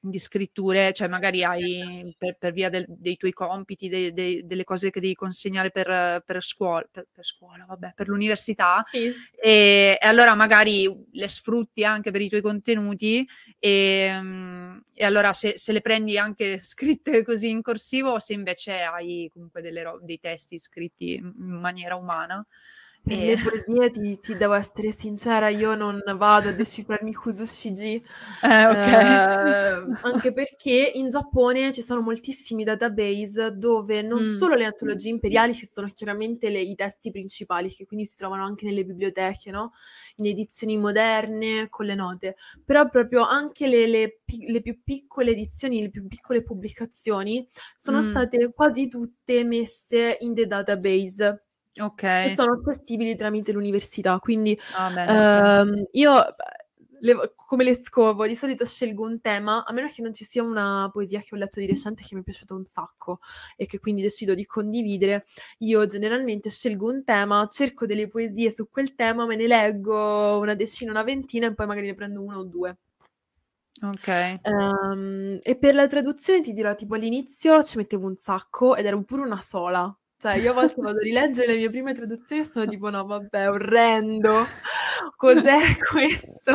[0.00, 4.62] Di scritture, cioè magari hai per, per via del, dei tuoi compiti, dei, dei, delle
[4.62, 9.12] cose che devi consegnare per, per scuola, per, per, scuola, vabbè, per l'università, sì.
[9.40, 13.26] e, e, allora magari le sfrutti anche per i tuoi contenuti,
[13.58, 18.82] e, e allora se, se, le prendi anche scritte così in corsivo, o se invece
[18.82, 22.46] hai comunque ro- dei testi scritti in maniera umana.
[23.08, 28.66] Per le poesie ti, ti, devo essere sincera, io non vado a decifrarmi Kuzushiji, eh,
[28.66, 29.02] okay.
[29.02, 34.36] eh, anche perché in Giappone ci sono moltissimi database dove non mm.
[34.36, 38.44] solo le antologie imperiali, che sono chiaramente le, i testi principali, che quindi si trovano
[38.44, 39.72] anche nelle biblioteche, no?
[40.16, 45.80] in edizioni moderne, con le note, però proprio anche le, le, le più piccole edizioni,
[45.80, 47.46] le più piccole pubblicazioni
[47.76, 48.10] sono mm.
[48.10, 51.47] state quasi tutte messe in the database
[51.80, 52.02] Ok.
[52.34, 54.18] sono accessibili tramite l'università.
[54.18, 56.24] Quindi Ah, bene, ehm, io
[57.00, 60.42] le- come le scovo, di solito scelgo un tema, a meno che non ci sia
[60.42, 63.20] una poesia che ho letto di recente che mi è piaciuta un sacco
[63.56, 65.24] e che quindi decido di condividere.
[65.58, 70.54] Io generalmente scelgo un tema, cerco delle poesie su quel tema, me ne leggo una
[70.54, 72.76] decina, una ventina e poi magari ne prendo una o due.
[73.82, 74.08] Ok.
[74.42, 78.98] Ehm, e per la traduzione ti dirò, tipo all'inizio ci mettevo un sacco ed era
[79.02, 79.96] pure una sola.
[80.20, 83.04] Cioè, io a volte vado a rileggere le mie prime traduzioni e sono tipo: "No
[83.06, 84.46] vabbè, orrendo.
[85.16, 86.54] Cos'è questo?"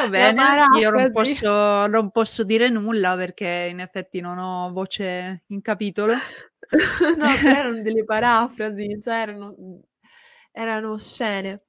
[0.00, 0.42] Va bene,
[0.78, 6.14] io non posso non posso dire nulla perché in effetti non ho voce in capitolo.
[7.16, 9.54] No, erano delle parafrasi, cioè erano
[10.50, 11.65] erano scene.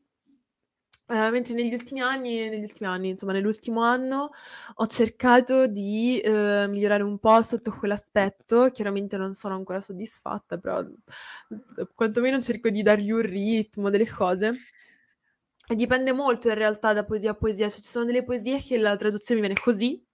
[1.09, 4.31] Ehm, mentre negli ultimi anni negli ultimi anni, insomma nell'ultimo anno,
[4.75, 8.69] ho cercato di, uhm, migliorare un po' sotto quell'aspetto.
[8.71, 14.63] Chiaramente non sono ancora soddisfatta, però, uhm, quantomeno cerco di dargli un ritmo, delle cose.
[15.75, 18.95] dipende molto in realtà da poesia a poesia, cioè ci sono delle poesie che la
[18.97, 20.05] traduzione mi viene così,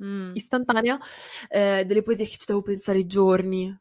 [0.00, 0.40] Mh.
[0.40, 0.98] istantanea,
[1.48, 3.76] ehm, delle poesie che ci devo pensare giorni,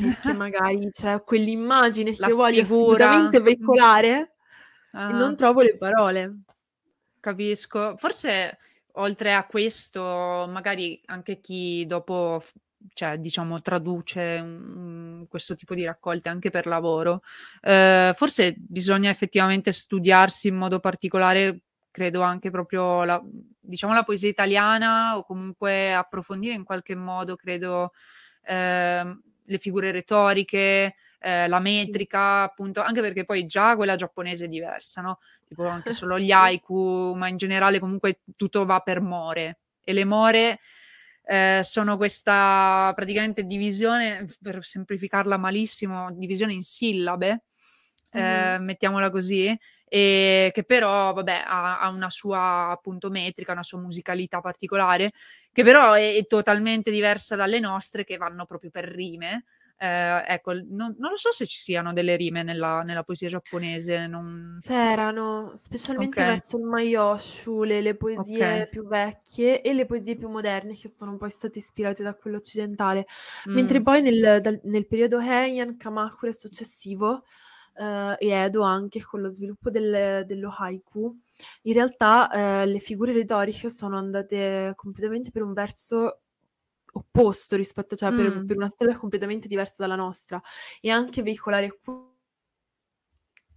[0.00, 2.62] perché magari c'è quell'immagine che La io voglio figura.
[2.62, 4.35] assolutamente veicolare e
[4.98, 5.10] Ah.
[5.10, 6.40] non trovo le parole.
[7.20, 7.96] Capisco.
[7.98, 8.58] Forse
[8.98, 10.00] oltre a questo,
[10.48, 12.42] magari anche chi dopo
[12.94, 17.22] cioè diciamo traduce, mhmm, questo tipo di raccolte anche per lavoro,
[17.62, 23.20] ehm, forse bisogna effettivamente studiarsi in modo particolare, credo anche proprio la
[23.60, 27.92] diciamo la poesia italiana o comunque approfondire in qualche modo, credo,
[28.44, 34.48] ehm, le figure retoriche, ehm, la metrica, appunto, anche perché poi già quella giapponese è
[34.48, 39.58] diversa, no, tipo anche solo gli haiku, ma in generale comunque tutto va per more
[39.82, 40.58] e le more,
[41.24, 47.44] ehm, sono questa praticamente divisione, per semplificarla malissimo, divisione in sillabe,
[48.14, 48.56] Mh-mh.
[48.56, 49.46] ehm, mettiamola così,
[49.88, 55.12] ehm, che però vabbè ha ha una sua appunto metrica, una sua musicalità particolare,
[55.52, 59.44] che però è è totalmente diversa dalle nostre che vanno proprio per rime.
[59.78, 64.06] Ehm, ecco, non non lo so se ci siano delle rime nella nella poesia giapponese,
[64.06, 66.24] non C'erano, specialmente Okay.
[66.24, 68.66] verso il Maiyoshu, le le poesie Okay.
[68.70, 73.04] più vecchie e le poesie più moderne che sono poi state ispirate da quello occidentale.
[73.50, 73.82] Mentre Mh.
[73.82, 77.22] poi nel dal nel periodo Heian, Kamakura e successivo,
[77.74, 81.14] ehm, e Edo anche con lo sviluppo del dello haiku,
[81.64, 82.30] in realtà,
[82.64, 86.22] ehm, le figure retoriche sono andate completamente per un verso
[86.96, 88.46] opposto rispetto cioè per Mh.
[88.46, 90.40] per una strada completamente diversa dalla nostra
[90.80, 91.78] e anche veicolare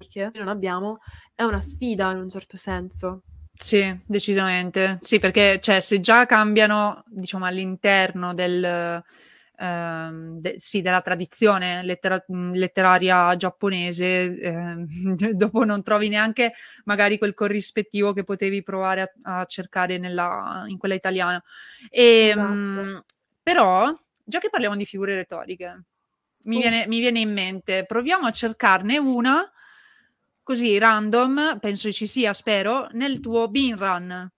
[0.09, 0.99] che non abbiamo
[1.35, 3.23] è una sfida in un certo senso.
[3.53, 4.97] Sì, decisamente.
[5.01, 9.03] Sì, perché cioè se già cambiano, diciamo all'interno del
[9.57, 14.85] ehm, de sì, della tradizione lettera letteraria giapponese, ehm,
[15.35, 16.53] dopo non trovi neanche
[16.85, 21.43] magari quel corrispettivo che potevi provare a a cercare nella in quella italiana.
[22.21, 22.41] Esatto.
[22.41, 23.03] Ehm,
[23.51, 23.93] però,
[24.23, 25.83] già che parliamo di figure retoriche,
[26.43, 26.59] mi Uh.
[26.59, 29.51] viene mi viene in mente, proviamo a cercarne una
[30.43, 34.31] così random, penso ci sia, spero, nel tuo Binran.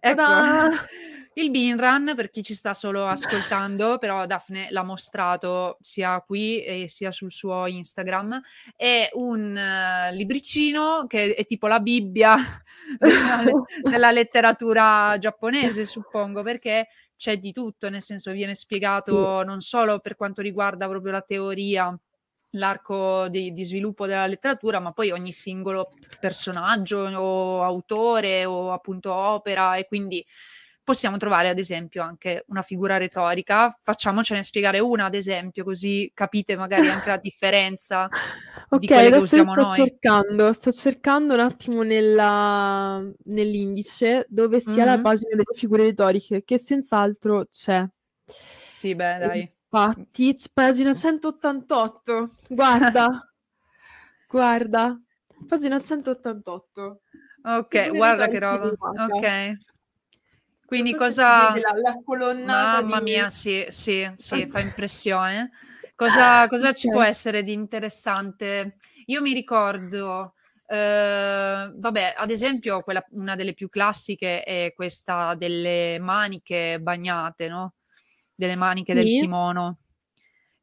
[0.00, 0.70] Ecco, Ta-da!
[1.34, 6.88] il Binran, per chi ci sta solo ascoltando, però Daphne l'ha mostrato sia qui e
[6.88, 8.40] sia sul suo Instagram,
[8.76, 12.36] è un libricino che è tipo la Bibbia
[12.98, 13.42] della
[13.82, 16.88] della letteratura giapponese, suppongo, perché
[17.18, 21.94] c'è di tutto, nel senso viene spiegato non solo per quanto riguarda proprio la teoria,
[22.52, 25.90] l'arco di di sviluppo della letteratura, ma poi ogni singolo
[26.20, 30.24] personaggio o autore o appunto opera e quindi
[30.88, 33.76] possiamo trovare ad esempio anche una figura retorica.
[33.78, 38.08] Facciamocene spiegare una ad esempio, così capite magari anche la differenza
[38.70, 39.74] di Okay, quelle che usiamo sto noi.
[39.74, 45.02] cercando, sto cercando un attimo nella nell'indice dove sia la Mh-mh.
[45.02, 47.86] pagina delle figure retoriche, che senz'altro c'è.
[48.64, 49.52] Sì, beh, dai.
[49.70, 52.30] infatti pagina 188.
[52.48, 53.30] Guarda.
[54.28, 54.98] Guarda.
[55.46, 57.00] Pagina 188.
[57.42, 58.70] Okay, Figure guarda che di roba.
[58.92, 59.56] Waka.
[60.68, 65.50] Quindi so cosa la la colonnata mamma di mia, sì, sì, sì, fa impressione.
[65.94, 68.76] Cosa cosa ci può essere di interessante?
[69.06, 70.34] Io mi ricordo,
[70.66, 77.74] ehm, vabbè, ad esempio quella una delle più classiche è questa delle maniche bagnate, no,
[78.34, 79.12] delle maniche del Sì.
[79.12, 79.78] kimono.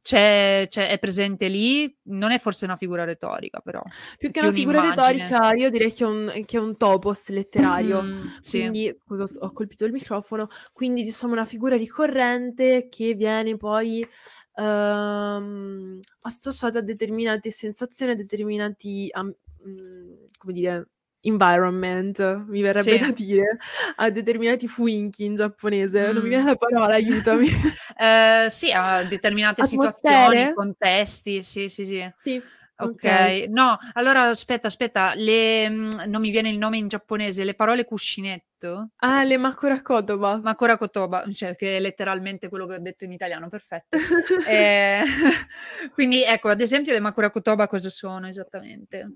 [0.05, 1.91] C'è c'è è presente lì?
[2.03, 3.81] Non è forse una figura retorica però,
[4.21, 7.27] Più che più una figura retorica io direi che è un che è un topos
[7.29, 8.07] letterario.
[8.41, 8.69] Sì.
[8.71, 14.07] Quindi scusa s ho colpito il microfono, quindi diciamo una figura ricorrente che viene poi,
[14.55, 20.89] uhm, associata a determinate sensazioni, a determinati mhmm, come dire,
[21.27, 23.11] environment, mi verrebbe da Sì.
[23.11, 23.57] dire,
[23.97, 26.11] a determinati fuinchi in giapponese.
[26.11, 26.47] Non mi viene Mh.
[26.49, 27.47] la parola, aiutami.
[27.97, 30.51] Ehm, sì, a determinate situazioni, Atmosfere?
[30.51, 32.11] contesti, sì, sì, sì.
[32.23, 32.41] Sì,
[32.77, 33.35] okay.
[33.35, 33.47] Okay.
[33.47, 37.85] No, allora aspetta, aspetta, le mhmm, non mi viene il nome in giapponese, le parole
[37.85, 38.89] cuscinetto?
[39.01, 40.39] Ah, le Makura Kotoba.
[40.41, 43.99] Makura Kotoba, cioè che è letteralmente quello che ho detto in italiano, perfetto.
[44.41, 45.05] Ehm,
[45.93, 49.11] quindi ecco, ad esempio le Makura Kotoba cosa sono esattamente?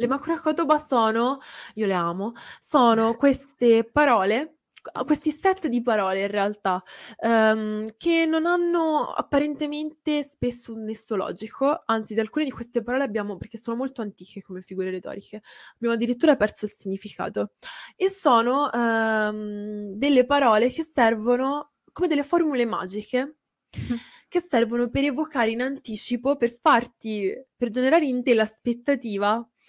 [0.00, 1.40] Le Makura Kotoba sono
[1.74, 6.82] io le amo, sono queste parole q questi set di parole in realtà,
[7.18, 13.04] ehm, che non hanno apparentemente spesso un nesso logico, anzi di alcune di queste parole
[13.04, 15.42] abbiamo perché sono molto antiche come figure retoriche,
[15.74, 17.50] abbiamo addirittura perso il significato.
[17.94, 23.36] E sono, ehm, delle parole che servono come delle formule magiche,
[24.28, 29.46] che servono per evocare in anticipo, per farti per generare in te l'aspettativa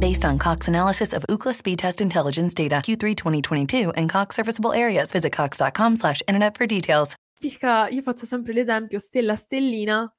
[0.00, 4.72] Based on Cox analysis of Ookla speed test intelligence data Q3 2022 and Cox serviceable
[4.72, 7.14] areas, visit cox.com/internet for details.
[7.40, 10.10] io faccio sempre l'esempio stella stellina,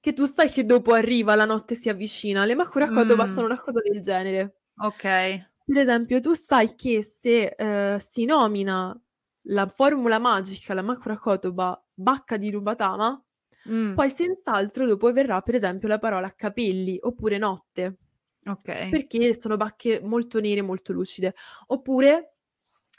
[0.00, 2.44] che tu sai che dopo arriva, la notte si avvicina.
[2.44, 3.26] Le Makura Kotoba Mm.
[3.26, 4.60] sono una cosa del genere.
[4.78, 5.02] Ok.
[5.02, 8.98] Per esempio, tu sai che se eh, si nomina
[9.48, 13.20] la formula magica, la Makura Kotoba, Bacca di Rubatama,
[13.68, 17.96] Mm, poi senz'altro dopo verrà per esempio la parola capelli oppure notte,
[18.46, 18.88] ok.
[18.88, 21.34] perché sono bacche molto nere, molto lucide.
[21.68, 22.34] Oppure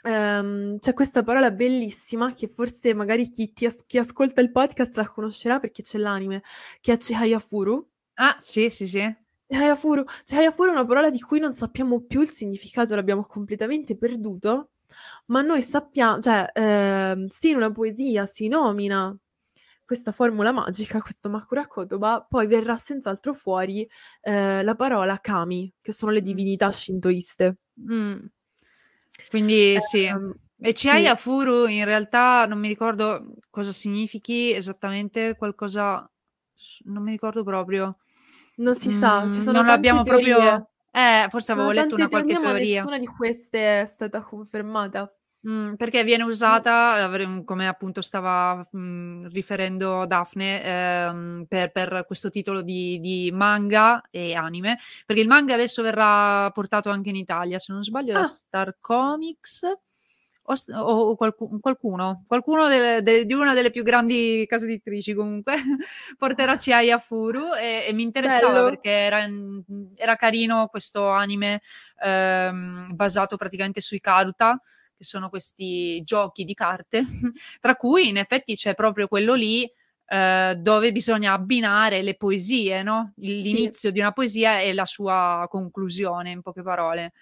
[0.02, 4.96] ehm, c'è questa parola bellissima che forse magari chi, ti as- chi ascolta il podcast
[4.96, 6.42] la conoscerà perché c'è l'anime,
[6.80, 7.88] che è Chihayafuru.
[8.14, 9.16] Ah, sì, sì, sì.
[9.46, 14.72] Chihayafuru, Chihayafuru è una parola di cui non sappiamo più il significato, l'abbiamo completamente perduto,
[15.26, 19.16] ma noi sappiamo, cioè, ehm, sì, in una poesia si nomina
[19.88, 23.88] questa formula magica, questo Makura Kotoba, poi verrà senz'altro fuori
[24.20, 26.24] eh, la parola kami, che sono le Mm.
[26.26, 27.56] divinità shintoiste.
[27.90, 28.18] Mm.
[29.30, 30.04] Quindi sì.
[30.06, 30.74] Ehm, E sì.
[30.74, 36.10] Chiaya Furu in realtà non mi ricordo cosa significhi esattamente, qualcosa
[36.84, 37.98] non mi ricordo proprio.
[38.56, 40.04] Non si sa, ci Mm, sono non l'abbiamo teorie.
[40.04, 42.52] proprio Eh, forse avevo letto una qualche teorie, ma teoria.
[42.52, 45.17] nessuna di queste è stata confermata.
[45.46, 52.28] Mm, perché viene usata, avrem- come appunto stava mm, riferendo Daphne, ehm, per, per questo
[52.28, 57.60] titolo di, di manga e anime, perché il manga adesso verrà portato anche in Italia,
[57.60, 58.26] se non sbaglio, da Ah.
[58.26, 59.62] Star Comics
[60.50, 65.14] o, s- o qualcu- qualcuno, qualcuno delle- de- di una delle più grandi case editrici
[65.14, 65.54] comunque,
[66.18, 68.68] porterà Chiaya Furu e, e mi interessava Bello.
[68.70, 69.24] perché era,
[69.94, 71.62] era carino questo anime
[72.02, 74.60] ehm, basato praticamente sui Karuta
[74.98, 77.04] che sono questi giochi di carte,
[77.60, 79.70] tra cui in effetti c'è proprio quello lì
[80.10, 83.12] eh, dove bisogna abbinare le poesie, no?
[83.16, 87.12] L'inizio di una poesia e la sua conclusione, in poche parole.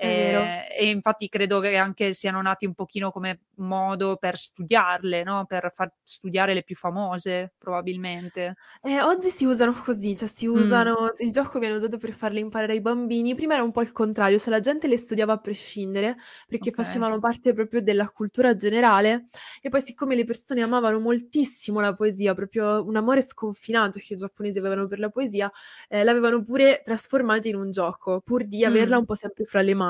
[0.00, 0.54] Vero.
[0.56, 5.44] Eh, e infatti credo che anche siano nati un pochino come modo per studiarle, no?
[5.46, 8.56] Per far studiare le più famose, probabilmente.
[8.84, 10.86] Eh, oggi si usano così, cioè si Mm.
[10.88, 13.92] usano, il gioco viene usato per farle imparare ai bambini, prima era un po' il
[13.92, 16.16] contrario, cioè la gente le studiava a prescindere
[16.48, 16.72] perché Ok.
[16.72, 19.26] facevano parte proprio della cultura generale
[19.60, 24.16] e poi siccome le persone amavano moltissimo la poesia, proprio un amore sconfinato che i
[24.16, 25.48] giapponesi avevano per la poesia,
[25.88, 28.98] eh, l'avevano pure trasformata in un gioco, pur di averla Mm.
[28.98, 29.81] un po' sempre fra le mani.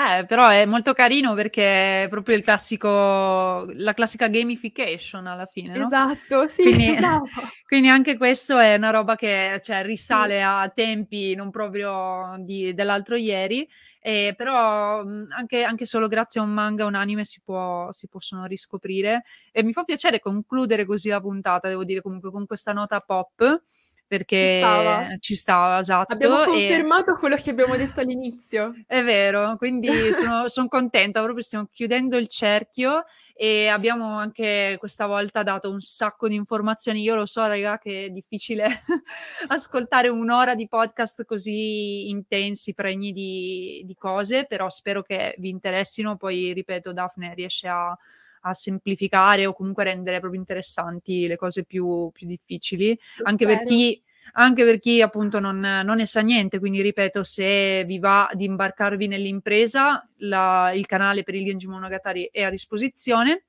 [0.00, 5.76] Eh, però è molto carino perché è proprio il classico, la classica gamification alla fine,
[5.76, 5.86] no?
[5.86, 6.96] Esatto, sì, Quindi,
[7.66, 13.16] quindi anche questo è una roba che cioè, risale a tempi non proprio di- dell'altro
[13.16, 13.68] ieri,
[14.00, 18.08] eh, però mh, anche, anche solo grazie a un manga un anime si, può- si
[18.08, 19.24] possono riscoprire.
[19.52, 23.62] E mi fa piacere concludere così la puntata, devo dire comunque con questa nota pop,
[24.10, 25.16] perché Ci stava.
[25.20, 26.12] ci stava, esatto.
[26.12, 28.74] Abbiamo e- confermato quello che abbiamo detto all'inizio.
[28.88, 33.04] è vero, quindi sono, son contenta, proprio stiamo chiudendo il cerchio
[33.34, 37.02] e abbiamo anche questa volta dato un sacco di informazioni.
[37.02, 38.66] Io lo so, raga, che è difficile
[39.46, 46.16] ascoltare un'ora di podcast così intensi, pregni di, di cose, però spero che vi interessino.
[46.16, 47.96] Poi, ripeto, Daphne riesce a,
[48.40, 54.02] a semplificare o comunque rendere proprio interessanti le cose più, più difficili, anche per chi
[54.34, 58.44] anche per chi appunto non, non ne sa niente, quindi ripeto, se vi va di
[58.44, 63.46] imbarcarvi nell'impresa, la- il canale per il Genji Monogatari è a disposizione.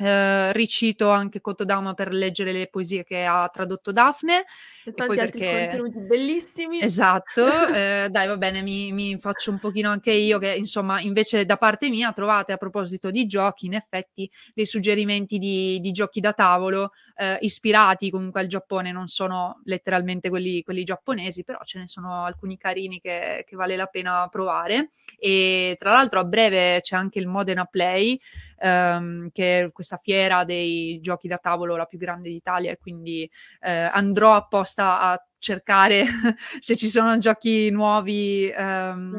[0.00, 4.44] Eh, ricito anche Kotodama per leggere le poesie che ha tradotto Daphne.
[4.84, 6.80] E poi tanti altri perché- contenuti bellissimi.
[6.80, 11.44] Esatto, eh, dai va bene, mi, mi faccio un pochino anche io che insomma invece
[11.44, 16.20] da parte mia trovate a proposito di giochi in effetti dei suggerimenti di, di giochi
[16.20, 21.78] da tavolo eh, ispirati comunque al Giappone, non sono letteralmente quelli, quelli giapponesi, però ce
[21.78, 26.80] ne sono alcuni carini che, che vale la pena provare e tra l'altro a breve
[26.80, 28.18] c'è anche il Modena Play
[28.60, 33.28] ehm, che è questa fiera dei giochi da tavolo la più grande d'Italia e quindi
[33.60, 36.04] eh, andrò apposta a cercare
[36.60, 39.16] se ci sono giochi nuovi ehm,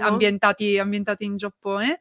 [0.00, 1.98] ambientati, ambientati in Giappone.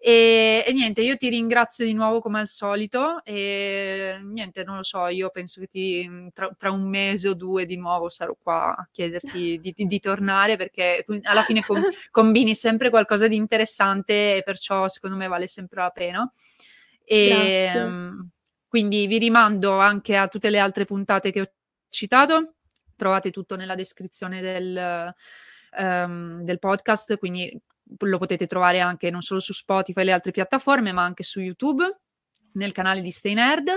[0.00, 4.84] E, e, niente, io ti ringrazio di nuovo come al solito e niente, non lo
[4.84, 8.76] so, io penso che ti, tra, tra un mese o due di nuovo sarò qua
[8.76, 14.36] a chiederti di, di, di tornare perché alla fine com, combini sempre qualcosa di interessante
[14.36, 16.32] e perciò secondo me vale sempre la pena.
[17.04, 18.28] E, um,
[18.68, 21.50] quindi vi rimando anche a tutte le altre puntate che ho
[21.88, 22.54] citato,
[22.94, 25.12] trovate tutto nella descrizione del,
[25.76, 27.60] um, del podcast, quindi
[27.96, 31.40] lo potete trovare anche non solo su Spotify e le altre piattaforme, ma anche su
[31.40, 31.84] YouTube
[32.52, 33.68] nel canale di Stay Nerd.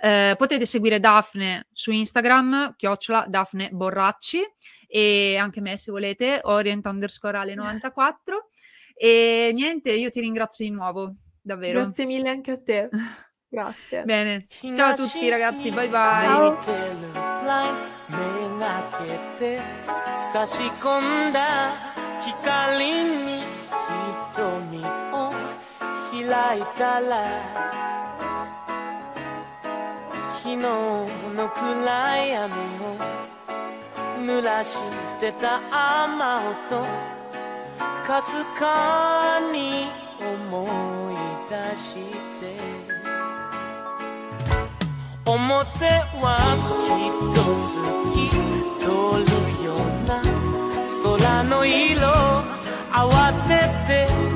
[0.00, 4.40] Eh, potete seguire Daphne su Instagram, chiocciola Daphne Borracci,
[4.86, 8.48] e anche me se volete, orient underscore ale 94.
[8.94, 11.82] E niente, io ti ringrazio di nuovo, davvero.
[11.82, 12.88] Grazie mille anche a te.
[13.48, 14.02] Grazie.
[14.02, 16.24] Bene, ciao a tutti ragazzi, bye bye.
[16.24, 16.58] Ciao.
[26.36, 27.12] 光に瞳を開いたら。
[30.30, 32.96] 昨日の暗闇を
[34.20, 34.78] 濡らし
[35.20, 36.86] てた雨音。
[38.06, 39.88] かすかに
[40.20, 40.68] 思
[41.10, 41.14] い
[41.50, 41.94] 出し
[42.40, 42.44] て。
[45.24, 45.40] 表
[46.20, 46.36] は
[46.86, 47.74] きっと好
[48.14, 48.16] き
[48.78, 48.84] 通
[49.24, 49.76] るよう
[50.06, 50.10] な。
[51.02, 52.12] 空の色
[52.92, 53.50] 慌て
[53.86, 54.35] て